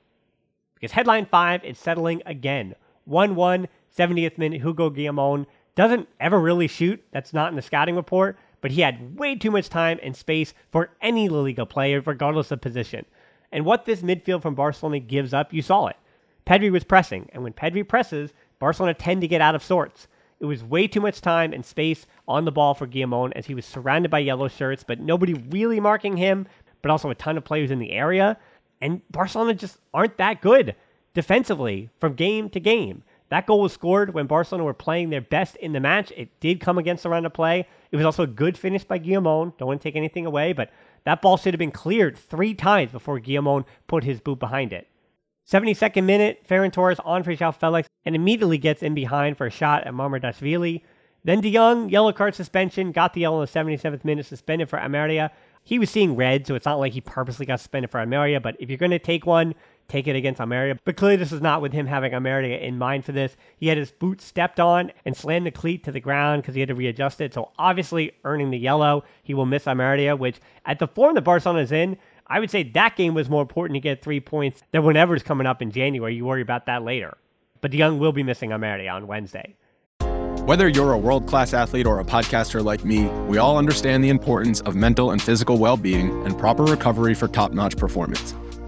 Because 0.73 0.93
headline 0.93 1.25
five 1.25 1.65
is 1.65 1.77
settling 1.77 2.23
again. 2.25 2.75
1 3.03 3.35
1, 3.35 3.67
70th 3.97 4.37
minute, 4.37 4.61
Hugo 4.61 4.89
Guillamon 4.89 5.45
doesn't 5.75 6.07
ever 6.19 6.39
really 6.39 6.67
shoot. 6.67 7.03
That's 7.11 7.33
not 7.33 7.49
in 7.51 7.57
the 7.57 7.61
scouting 7.61 7.97
report, 7.97 8.37
but 8.61 8.71
he 8.71 8.81
had 8.81 9.17
way 9.17 9.35
too 9.35 9.51
much 9.51 9.69
time 9.69 9.99
and 10.01 10.15
space 10.15 10.53
for 10.71 10.91
any 11.01 11.29
La 11.29 11.39
Liga 11.41 11.65
player, 11.65 12.01
regardless 12.01 12.51
of 12.51 12.61
position. 12.61 13.05
And 13.51 13.65
what 13.65 13.85
this 13.85 14.01
midfield 14.01 14.41
from 14.41 14.55
Barcelona 14.55 14.99
gives 14.99 15.33
up, 15.33 15.53
you 15.53 15.61
saw 15.61 15.87
it. 15.87 15.97
Pedri 16.45 16.71
was 16.71 16.83
pressing, 16.83 17.29
and 17.33 17.43
when 17.43 17.53
Pedri 17.53 17.87
presses, 17.87 18.33
Barcelona 18.59 18.93
tend 18.93 19.21
to 19.21 19.27
get 19.27 19.41
out 19.41 19.55
of 19.55 19.63
sorts. 19.63 20.07
It 20.39 20.45
was 20.45 20.63
way 20.63 20.87
too 20.87 21.01
much 21.01 21.21
time 21.21 21.53
and 21.53 21.65
space 21.65 22.05
on 22.27 22.45
the 22.45 22.51
ball 22.51 22.73
for 22.73 22.87
Guillamon 22.87 23.33
as 23.35 23.45
he 23.45 23.55
was 23.55 23.65
surrounded 23.65 24.09
by 24.09 24.19
yellow 24.19 24.47
shirts, 24.47 24.83
but 24.83 24.99
nobody 24.99 25.33
really 25.33 25.79
marking 25.79 26.17
him 26.17 26.47
but 26.81 26.91
also 26.91 27.09
a 27.09 27.15
ton 27.15 27.37
of 27.37 27.43
players 27.43 27.71
in 27.71 27.79
the 27.79 27.91
area. 27.91 28.37
And 28.81 29.01
Barcelona 29.11 29.53
just 29.53 29.77
aren't 29.93 30.17
that 30.17 30.41
good 30.41 30.75
defensively 31.13 31.89
from 31.99 32.13
game 32.13 32.49
to 32.49 32.59
game. 32.59 33.03
That 33.29 33.45
goal 33.45 33.61
was 33.61 33.73
scored 33.73 34.13
when 34.13 34.25
Barcelona 34.25 34.63
were 34.63 34.73
playing 34.73 35.09
their 35.09 35.21
best 35.21 35.55
in 35.57 35.71
the 35.71 35.79
match. 35.79 36.11
It 36.17 36.39
did 36.39 36.59
come 36.59 36.77
against 36.77 37.03
the 37.03 37.09
run 37.09 37.25
of 37.25 37.33
play. 37.33 37.67
It 37.91 37.95
was 37.95 38.05
also 38.05 38.23
a 38.23 38.27
good 38.27 38.57
finish 38.57 38.83
by 38.83 38.99
Guillamon. 38.99 39.55
Don't 39.57 39.67
want 39.67 39.81
to 39.81 39.87
take 39.87 39.95
anything 39.95 40.25
away, 40.25 40.53
but 40.53 40.71
that 41.05 41.21
ball 41.21 41.37
should 41.37 41.53
have 41.53 41.59
been 41.59 41.71
cleared 41.71 42.17
three 42.17 42.55
times 42.55 42.91
before 42.91 43.19
Guillamon 43.19 43.65
put 43.87 44.03
his 44.03 44.19
boot 44.19 44.39
behind 44.39 44.73
it. 44.73 44.87
72nd 45.47 46.03
minute, 46.03 46.45
Ferran 46.47 46.71
Torres 46.71 46.99
on 46.99 47.23
for 47.23 47.35
João 47.35 47.55
Felix 47.55 47.87
and 48.05 48.15
immediately 48.15 48.57
gets 48.57 48.83
in 48.83 48.93
behind 48.93 49.37
for 49.37 49.47
a 49.47 49.51
shot 49.51 49.85
at 49.85 49.93
Mamardashvili. 49.93 50.81
Then 51.23 51.41
De 51.41 51.51
Jong, 51.51 51.89
yellow 51.89 52.13
card 52.13 52.35
suspension, 52.35 52.91
got 52.91 53.13
the 53.13 53.21
yellow 53.21 53.41
in 53.41 53.47
the 53.51 53.59
77th 53.59 54.05
minute, 54.05 54.25
suspended 54.25 54.69
for 54.69 54.79
Almeria. 54.79 55.31
He 55.63 55.77
was 55.77 55.89
seeing 55.89 56.15
red, 56.15 56.47
so 56.47 56.55
it's 56.55 56.65
not 56.65 56.79
like 56.79 56.93
he 56.93 57.01
purposely 57.01 57.45
got 57.45 57.59
suspended 57.59 57.91
for 57.91 57.99
Almeria, 57.99 58.39
but 58.39 58.55
if 58.59 58.69
you're 58.69 58.77
going 58.77 58.91
to 58.91 58.99
take 58.99 59.25
one, 59.25 59.53
take 59.89 60.07
it 60.07 60.15
against 60.15 60.39
Almeria. 60.39 60.77
But 60.85 60.95
clearly, 60.95 61.17
this 61.17 61.31
is 61.31 61.41
not 61.41 61.61
with 61.61 61.73
him 61.73 61.87
having 61.87 62.13
Almeria 62.13 62.59
in 62.59 62.77
mind 62.77 63.03
for 63.03 63.11
this. 63.11 63.35
He 63.57 63.67
had 63.67 63.77
his 63.77 63.91
boot 63.91 64.21
stepped 64.21 64.59
on 64.59 64.91
and 65.03 65.17
slammed 65.17 65.45
the 65.45 65.51
cleat 65.51 65.83
to 65.83 65.91
the 65.91 65.99
ground 65.99 66.41
because 66.41 66.55
he 66.55 66.61
had 66.61 66.69
to 66.69 66.75
readjust 66.75 67.19
it. 67.19 67.33
So 67.33 67.51
obviously, 67.57 68.13
earning 68.23 68.51
the 68.51 68.57
yellow, 68.57 69.03
he 69.23 69.33
will 69.33 69.45
miss 69.45 69.67
Almeria, 69.67 70.15
which 70.15 70.39
at 70.65 70.79
the 70.79 70.87
form 70.87 71.15
that 71.15 71.23
Barcelona 71.23 71.61
is 71.61 71.71
in, 71.71 71.97
I 72.27 72.39
would 72.39 72.51
say 72.51 72.63
that 72.63 72.95
game 72.95 73.15
was 73.15 73.29
more 73.29 73.41
important 73.41 73.75
to 73.75 73.81
get 73.81 74.03
three 74.03 74.19
points 74.19 74.61
than 74.71 74.83
whatever's 74.83 75.23
coming 75.23 75.47
up 75.47 75.61
in 75.61 75.71
January. 75.71 76.15
You 76.15 76.25
worry 76.25 76.43
about 76.43 76.67
that 76.67 76.83
later. 76.83 77.17
But 77.61 77.71
DeJong 77.71 77.97
will 77.97 78.13
be 78.13 78.23
missing 78.23 78.53
Almeria 78.53 78.91
on 78.91 79.07
Wednesday. 79.07 79.55
Whether 80.45 80.67
you're 80.67 80.93
a 80.93 80.97
world 80.97 81.27
class 81.27 81.53
athlete 81.53 81.85
or 81.85 81.99
a 81.99 82.05
podcaster 82.05 82.63
like 82.63 82.85
me, 82.85 83.05
we 83.27 83.37
all 83.37 83.57
understand 83.57 84.03
the 84.03 84.09
importance 84.09 84.61
of 84.61 84.75
mental 84.75 85.11
and 85.11 85.21
physical 85.21 85.57
well 85.57 85.77
being 85.77 86.09
and 86.25 86.37
proper 86.37 86.63
recovery 86.63 87.13
for 87.13 87.27
top 87.27 87.51
notch 87.51 87.77
performance. 87.77 88.33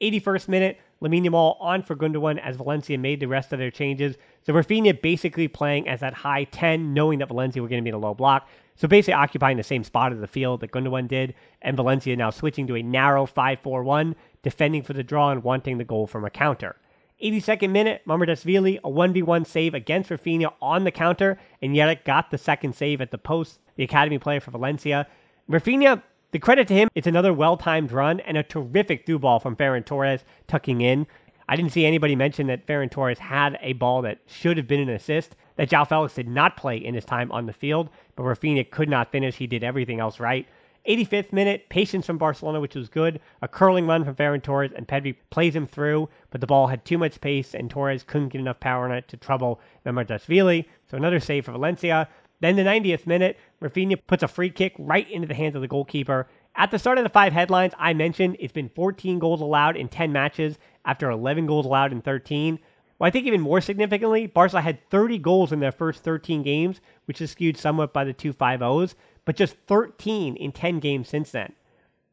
81st 0.00 0.48
minute, 0.48 0.78
Lamine 1.02 1.26
Yamal 1.26 1.56
on 1.60 1.82
for 1.82 1.94
Gundogan 1.94 2.38
as 2.38 2.56
Valencia 2.56 2.98
made 2.98 3.20
the 3.20 3.26
rest 3.26 3.52
of 3.52 3.58
their 3.58 3.70
changes. 3.70 4.16
So 4.44 4.52
Raphinha 4.52 5.00
basically 5.00 5.48
playing 5.48 5.88
as 5.88 6.00
that 6.00 6.14
high 6.14 6.44
10, 6.44 6.94
knowing 6.94 7.18
that 7.18 7.28
Valencia 7.28 7.60
were 7.60 7.68
going 7.68 7.82
to 7.82 7.84
be 7.84 7.90
in 7.90 7.94
a 7.94 7.98
low 7.98 8.14
block. 8.14 8.48
So 8.76 8.88
basically 8.88 9.14
occupying 9.14 9.56
the 9.56 9.62
same 9.62 9.84
spot 9.84 10.12
of 10.12 10.20
the 10.20 10.26
field 10.26 10.60
that 10.60 10.70
Gundogan 10.70 11.08
did, 11.08 11.34
and 11.62 11.76
Valencia 11.76 12.16
now 12.16 12.30
switching 12.30 12.66
to 12.66 12.76
a 12.76 12.82
narrow 12.82 13.26
5-4-1, 13.26 14.14
defending 14.42 14.82
for 14.82 14.92
the 14.92 15.02
draw 15.02 15.30
and 15.30 15.42
wanting 15.42 15.78
the 15.78 15.84
goal 15.84 16.06
from 16.06 16.24
a 16.24 16.30
counter. 16.30 16.76
82nd 17.22 17.70
minute, 17.70 18.02
Mamardashvili, 18.06 18.78
a 18.84 18.90
1v1 18.90 19.46
save 19.46 19.72
against 19.72 20.10
Raphinha 20.10 20.52
on 20.60 20.84
the 20.84 20.90
counter, 20.90 21.38
and 21.62 21.74
it 21.74 22.04
got 22.04 22.30
the 22.30 22.36
second 22.36 22.74
save 22.74 23.00
at 23.00 23.10
the 23.10 23.18
post, 23.18 23.60
the 23.76 23.84
academy 23.84 24.18
player 24.18 24.40
for 24.40 24.50
Valencia. 24.50 25.06
Raphinha 25.50 26.02
the 26.36 26.40
credit 26.40 26.68
to 26.68 26.74
him, 26.74 26.90
it's 26.94 27.06
another 27.06 27.32
well 27.32 27.56
timed 27.56 27.92
run 27.92 28.20
and 28.20 28.36
a 28.36 28.42
terrific 28.42 29.06
through 29.06 29.20
ball 29.20 29.40
from 29.40 29.56
Ferran 29.56 29.86
Torres 29.86 30.22
tucking 30.46 30.82
in. 30.82 31.06
I 31.48 31.56
didn't 31.56 31.72
see 31.72 31.86
anybody 31.86 32.14
mention 32.14 32.46
that 32.48 32.66
Ferran 32.66 32.90
Torres 32.90 33.18
had 33.18 33.58
a 33.62 33.72
ball 33.72 34.02
that 34.02 34.18
should 34.26 34.58
have 34.58 34.68
been 34.68 34.80
an 34.80 34.90
assist, 34.90 35.34
that 35.56 35.70
João 35.70 35.88
Felix 35.88 36.12
did 36.12 36.28
not 36.28 36.58
play 36.58 36.76
in 36.76 36.92
his 36.92 37.06
time 37.06 37.32
on 37.32 37.46
the 37.46 37.54
field, 37.54 37.88
but 38.16 38.24
Raphinha 38.24 38.70
could 38.70 38.90
not 38.90 39.10
finish. 39.10 39.36
He 39.36 39.46
did 39.46 39.64
everything 39.64 39.98
else 39.98 40.20
right. 40.20 40.46
85th 40.86 41.32
minute, 41.32 41.70
patience 41.70 42.04
from 42.04 42.18
Barcelona, 42.18 42.60
which 42.60 42.74
was 42.74 42.90
good. 42.90 43.18
A 43.40 43.48
curling 43.48 43.86
run 43.86 44.04
from 44.04 44.14
Ferran 44.14 44.42
Torres, 44.42 44.72
and 44.76 44.86
Pedri 44.86 45.16
plays 45.30 45.56
him 45.56 45.66
through, 45.66 46.10
but 46.30 46.42
the 46.42 46.46
ball 46.46 46.66
had 46.66 46.84
too 46.84 46.98
much 46.98 47.18
pace, 47.22 47.54
and 47.54 47.70
Torres 47.70 48.02
couldn't 48.02 48.28
get 48.28 48.42
enough 48.42 48.60
power 48.60 48.84
on 48.84 48.92
it 48.92 49.08
to 49.08 49.16
trouble 49.16 49.58
Mamardashvili. 49.86 50.66
So 50.90 50.98
another 50.98 51.18
save 51.18 51.46
for 51.46 51.52
Valencia. 51.52 52.08
Then 52.40 52.56
the 52.56 52.62
90th 52.62 53.06
minute, 53.06 53.38
Raphinha 53.62 53.98
puts 54.06 54.22
a 54.22 54.28
free 54.28 54.50
kick 54.50 54.74
right 54.78 55.10
into 55.10 55.26
the 55.26 55.34
hands 55.34 55.54
of 55.54 55.62
the 55.62 55.68
goalkeeper. 55.68 56.28
At 56.54 56.70
the 56.70 56.78
start 56.78 56.98
of 56.98 57.04
the 57.04 57.10
five 57.10 57.32
headlines, 57.32 57.72
I 57.78 57.94
mentioned 57.94 58.36
it's 58.38 58.52
been 58.52 58.68
14 58.68 59.18
goals 59.18 59.40
allowed 59.40 59.76
in 59.76 59.88
10 59.88 60.12
matches 60.12 60.58
after 60.84 61.10
11 61.10 61.46
goals 61.46 61.66
allowed 61.66 61.92
in 61.92 62.02
13. 62.02 62.58
Well, 62.98 63.08
I 63.08 63.10
think 63.10 63.26
even 63.26 63.40
more 63.40 63.60
significantly, 63.60 64.26
Barca 64.26 64.60
had 64.60 64.88
30 64.90 65.18
goals 65.18 65.52
in 65.52 65.60
their 65.60 65.72
first 65.72 66.02
13 66.02 66.42
games, 66.42 66.80
which 67.04 67.20
is 67.20 67.30
skewed 67.30 67.56
somewhat 67.56 67.92
by 67.92 68.04
the 68.04 68.12
two 68.12 68.32
5-0s, 68.32 68.94
but 69.24 69.36
just 69.36 69.56
13 69.66 70.36
in 70.36 70.52
10 70.52 70.80
games 70.80 71.08
since 71.08 71.30
then. 71.30 71.52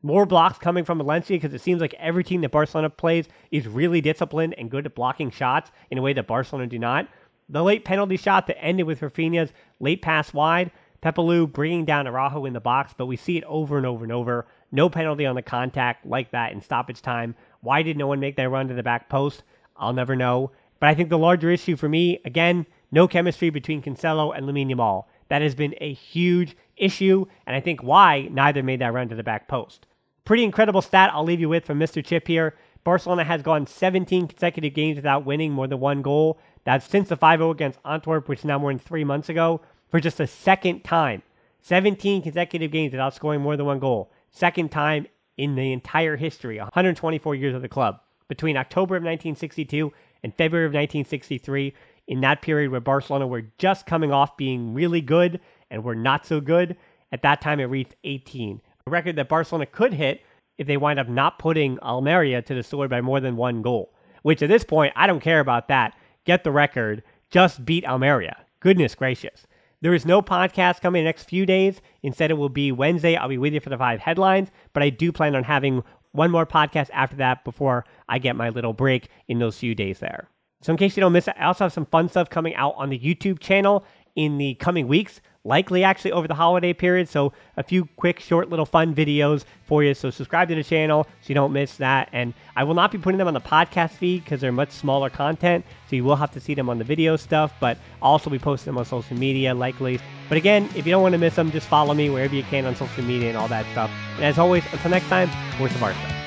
More 0.05 0.25
blocks 0.25 0.57
coming 0.57 0.83
from 0.83 0.97
Valencia 0.97 1.37
because 1.37 1.53
it 1.53 1.61
seems 1.61 1.79
like 1.79 1.93
every 1.93 2.25
team 2.25 2.41
that 2.41 2.51
Barcelona 2.51 2.89
plays 2.89 3.29
is 3.51 3.67
really 3.67 4.01
disciplined 4.01 4.55
and 4.57 4.69
good 4.69 4.85
at 4.85 4.95
blocking 4.95 5.31
shots 5.31 5.71
in 5.89 5.97
a 5.97 6.01
way 6.01 6.11
that 6.11 6.27
Barcelona 6.27 6.67
do 6.67 6.77
not. 6.77 7.07
The 7.49 7.63
late 7.63 7.85
penalty 7.85 8.17
shot 8.17 8.47
that 8.47 8.63
ended 8.63 8.85
with 8.85 9.01
Raphinha's 9.01 9.51
late 9.79 10.01
pass 10.01 10.33
wide, 10.33 10.71
Pepelu 11.01 11.51
bringing 11.51 11.83
down 11.83 12.07
Araujo 12.07 12.45
in 12.45 12.53
the 12.53 12.61
box, 12.61 12.93
but 12.97 13.07
we 13.07 13.17
see 13.17 13.37
it 13.37 13.43
over 13.43 13.77
and 13.77 13.85
over 13.85 14.03
and 14.03 14.13
over. 14.13 14.47
No 14.71 14.89
penalty 14.89 15.25
on 15.25 15.35
the 15.35 15.41
contact 15.41 16.05
like 16.05 16.31
that 16.31 16.53
in 16.53 16.61
stoppage 16.61 17.01
time. 17.01 17.35
Why 17.61 17.83
did 17.83 17.97
no 17.97 18.07
one 18.07 18.21
make 18.21 18.37
that 18.37 18.49
run 18.49 18.69
to 18.69 18.73
the 18.73 18.83
back 18.83 19.09
post? 19.09 19.43
I'll 19.75 19.93
never 19.93 20.15
know. 20.15 20.51
But 20.79 20.89
I 20.89 20.95
think 20.95 21.09
the 21.09 21.17
larger 21.17 21.51
issue 21.51 21.75
for 21.75 21.89
me, 21.89 22.21
again, 22.23 22.65
no 22.91 23.07
chemistry 23.07 23.49
between 23.49 23.81
Cancelo 23.81 24.35
and 24.35 24.45
Lamine 24.45 24.73
Yamal. 24.73 25.05
That 25.27 25.41
has 25.41 25.55
been 25.55 25.75
a 25.81 25.93
huge 25.93 26.55
issue, 26.77 27.25
and 27.45 27.55
I 27.55 27.59
think 27.59 27.81
why 27.81 28.29
neither 28.31 28.63
made 28.63 28.79
that 28.79 28.93
run 28.93 29.09
to 29.09 29.15
the 29.15 29.23
back 29.23 29.47
post. 29.47 29.85
Pretty 30.25 30.43
incredible 30.43 30.81
stat 30.81 31.11
I'll 31.13 31.23
leave 31.23 31.41
you 31.41 31.49
with 31.49 31.65
from 31.65 31.79
Mr. 31.79 32.03
Chip 32.03 32.27
here. 32.27 32.55
Barcelona 32.83 33.23
has 33.23 33.41
gone 33.41 33.65
17 33.65 34.27
consecutive 34.27 34.73
games 34.73 34.97
without 34.97 35.25
winning 35.25 35.51
more 35.51 35.67
than 35.67 35.79
one 35.79 36.01
goal. 36.01 36.39
That's 36.63 36.87
since 36.87 37.09
the 37.09 37.17
5 37.17 37.39
0 37.39 37.51
against 37.51 37.79
Antwerp, 37.85 38.27
which 38.27 38.39
is 38.39 38.45
now 38.45 38.59
more 38.59 38.71
than 38.71 38.79
three 38.79 39.03
months 39.03 39.29
ago, 39.29 39.61
for 39.89 39.99
just 39.99 40.19
a 40.19 40.27
second 40.27 40.83
time. 40.83 41.21
17 41.61 42.21
consecutive 42.21 42.71
games 42.71 42.91
without 42.91 43.13
scoring 43.13 43.41
more 43.41 43.55
than 43.55 43.65
one 43.65 43.79
goal. 43.79 44.11
Second 44.31 44.71
time 44.71 45.07
in 45.37 45.55
the 45.55 45.71
entire 45.71 46.17
history, 46.17 46.59
124 46.59 47.35
years 47.35 47.55
of 47.55 47.61
the 47.61 47.69
club. 47.69 47.99
Between 48.27 48.57
October 48.57 48.95
of 48.95 49.03
1962 49.03 49.91
and 50.23 50.33
February 50.35 50.65
of 50.65 50.71
1963, 50.71 51.73
in 52.07 52.21
that 52.21 52.41
period 52.41 52.71
where 52.71 52.81
Barcelona 52.81 53.27
were 53.27 53.45
just 53.57 53.85
coming 53.85 54.11
off 54.11 54.35
being 54.37 54.73
really 54.73 55.01
good 55.01 55.39
and 55.69 55.83
were 55.83 55.95
not 55.95 56.25
so 56.25 56.41
good, 56.41 56.75
at 57.11 57.21
that 57.21 57.41
time 57.41 57.59
it 57.59 57.65
reached 57.65 57.95
18. 58.03 58.61
A 58.87 58.89
record 58.89 59.15
that 59.15 59.29
Barcelona 59.29 59.65
could 59.65 59.93
hit 59.93 60.21
if 60.57 60.67
they 60.67 60.77
wind 60.77 60.99
up 60.99 61.07
not 61.07 61.39
putting 61.39 61.79
Almeria 61.79 62.41
to 62.41 62.53
the 62.53 62.63
sword 62.63 62.89
by 62.89 63.01
more 63.01 63.19
than 63.19 63.37
one 63.37 63.61
goal. 63.61 63.93
Which 64.21 64.41
at 64.41 64.49
this 64.49 64.63
point, 64.63 64.93
I 64.95 65.07
don't 65.07 65.19
care 65.19 65.39
about 65.39 65.67
that. 65.69 65.95
Get 66.25 66.43
the 66.43 66.51
record. 66.51 67.03
Just 67.29 67.65
beat 67.65 67.85
Almeria. 67.85 68.37
Goodness 68.59 68.95
gracious. 68.95 69.45
There 69.81 69.93
is 69.93 70.05
no 70.05 70.21
podcast 70.21 70.79
coming 70.79 71.01
in 71.01 71.03
the 71.03 71.09
next 71.09 71.25
few 71.25 71.45
days. 71.45 71.81
Instead, 72.01 72.31
it 72.31 72.35
will 72.35 72.47
be 72.47 72.71
Wednesday. 72.71 73.17
I'll 73.17 73.27
be 73.27 73.37
with 73.37 73.53
you 73.53 73.59
for 73.59 73.69
the 73.69 73.77
five 73.77 73.99
headlines, 73.99 74.49
but 74.71 74.81
I 74.81 74.89
do 74.89 75.11
plan 75.11 75.35
on 75.35 75.43
having 75.43 75.83
one 76.13 76.31
more 76.31 76.45
podcast 76.45 76.89
after 76.93 77.17
that 77.17 77.43
before 77.43 77.83
I 78.07 78.19
get 78.19 78.37
my 78.37 78.49
little 78.49 78.71
break 78.71 79.09
in 79.27 79.39
those 79.39 79.57
few 79.57 79.75
days 79.75 79.99
there. 79.99 80.29
So, 80.61 80.71
in 80.71 80.77
case 80.77 80.95
you 80.95 81.01
don't 81.01 81.11
miss 81.11 81.27
it, 81.27 81.35
I 81.37 81.45
also 81.45 81.65
have 81.65 81.73
some 81.73 81.87
fun 81.87 82.07
stuff 82.07 82.29
coming 82.29 82.55
out 82.55 82.75
on 82.77 82.89
the 82.89 82.99
YouTube 82.99 83.39
channel 83.39 83.83
in 84.15 84.37
the 84.37 84.55
coming 84.55 84.87
weeks, 84.87 85.21
likely 85.43 85.83
actually 85.83 86.11
over 86.11 86.27
the 86.27 86.35
holiday 86.35 86.73
period. 86.73 87.09
So 87.09 87.33
a 87.57 87.63
few 87.63 87.85
quick, 87.97 88.19
short, 88.19 88.49
little 88.49 88.65
fun 88.65 88.95
videos 88.95 89.43
for 89.65 89.83
you. 89.83 89.93
So 89.93 90.09
subscribe 90.09 90.47
to 90.49 90.55
the 90.55 90.63
channel 90.63 91.03
so 91.03 91.27
you 91.27 91.35
don't 91.35 91.51
miss 91.51 91.77
that. 91.77 92.09
And 92.13 92.33
I 92.55 92.63
will 92.63 92.75
not 92.75 92.91
be 92.91 92.97
putting 92.97 93.17
them 93.17 93.27
on 93.27 93.33
the 93.33 93.41
podcast 93.41 93.91
feed 93.91 94.23
because 94.23 94.41
they're 94.41 94.51
much 94.51 94.71
smaller 94.71 95.09
content. 95.09 95.65
So 95.89 95.95
you 95.95 96.03
will 96.03 96.15
have 96.15 96.31
to 96.31 96.39
see 96.39 96.53
them 96.53 96.69
on 96.69 96.77
the 96.77 96.83
video 96.83 97.15
stuff, 97.15 97.53
but 97.59 97.77
also 98.01 98.29
be 98.29 98.39
posting 98.39 98.71
them 98.71 98.77
on 98.77 98.85
social 98.85 99.17
media 99.17 99.53
likely. 99.53 99.99
But 100.29 100.37
again, 100.37 100.69
if 100.75 100.85
you 100.85 100.91
don't 100.91 101.03
want 101.03 101.13
to 101.13 101.19
miss 101.19 101.35
them, 101.35 101.51
just 101.51 101.67
follow 101.67 101.93
me 101.93 102.09
wherever 102.09 102.33
you 102.33 102.43
can 102.43 102.65
on 102.65 102.75
social 102.75 103.03
media 103.03 103.29
and 103.29 103.37
all 103.37 103.47
that 103.49 103.65
stuff. 103.71 103.91
And 104.15 104.25
as 104.25 104.37
always, 104.39 104.63
until 104.71 104.91
next 104.91 105.07
time, 105.07 105.29
we're 105.59 105.69
Savarsa. 105.69 106.22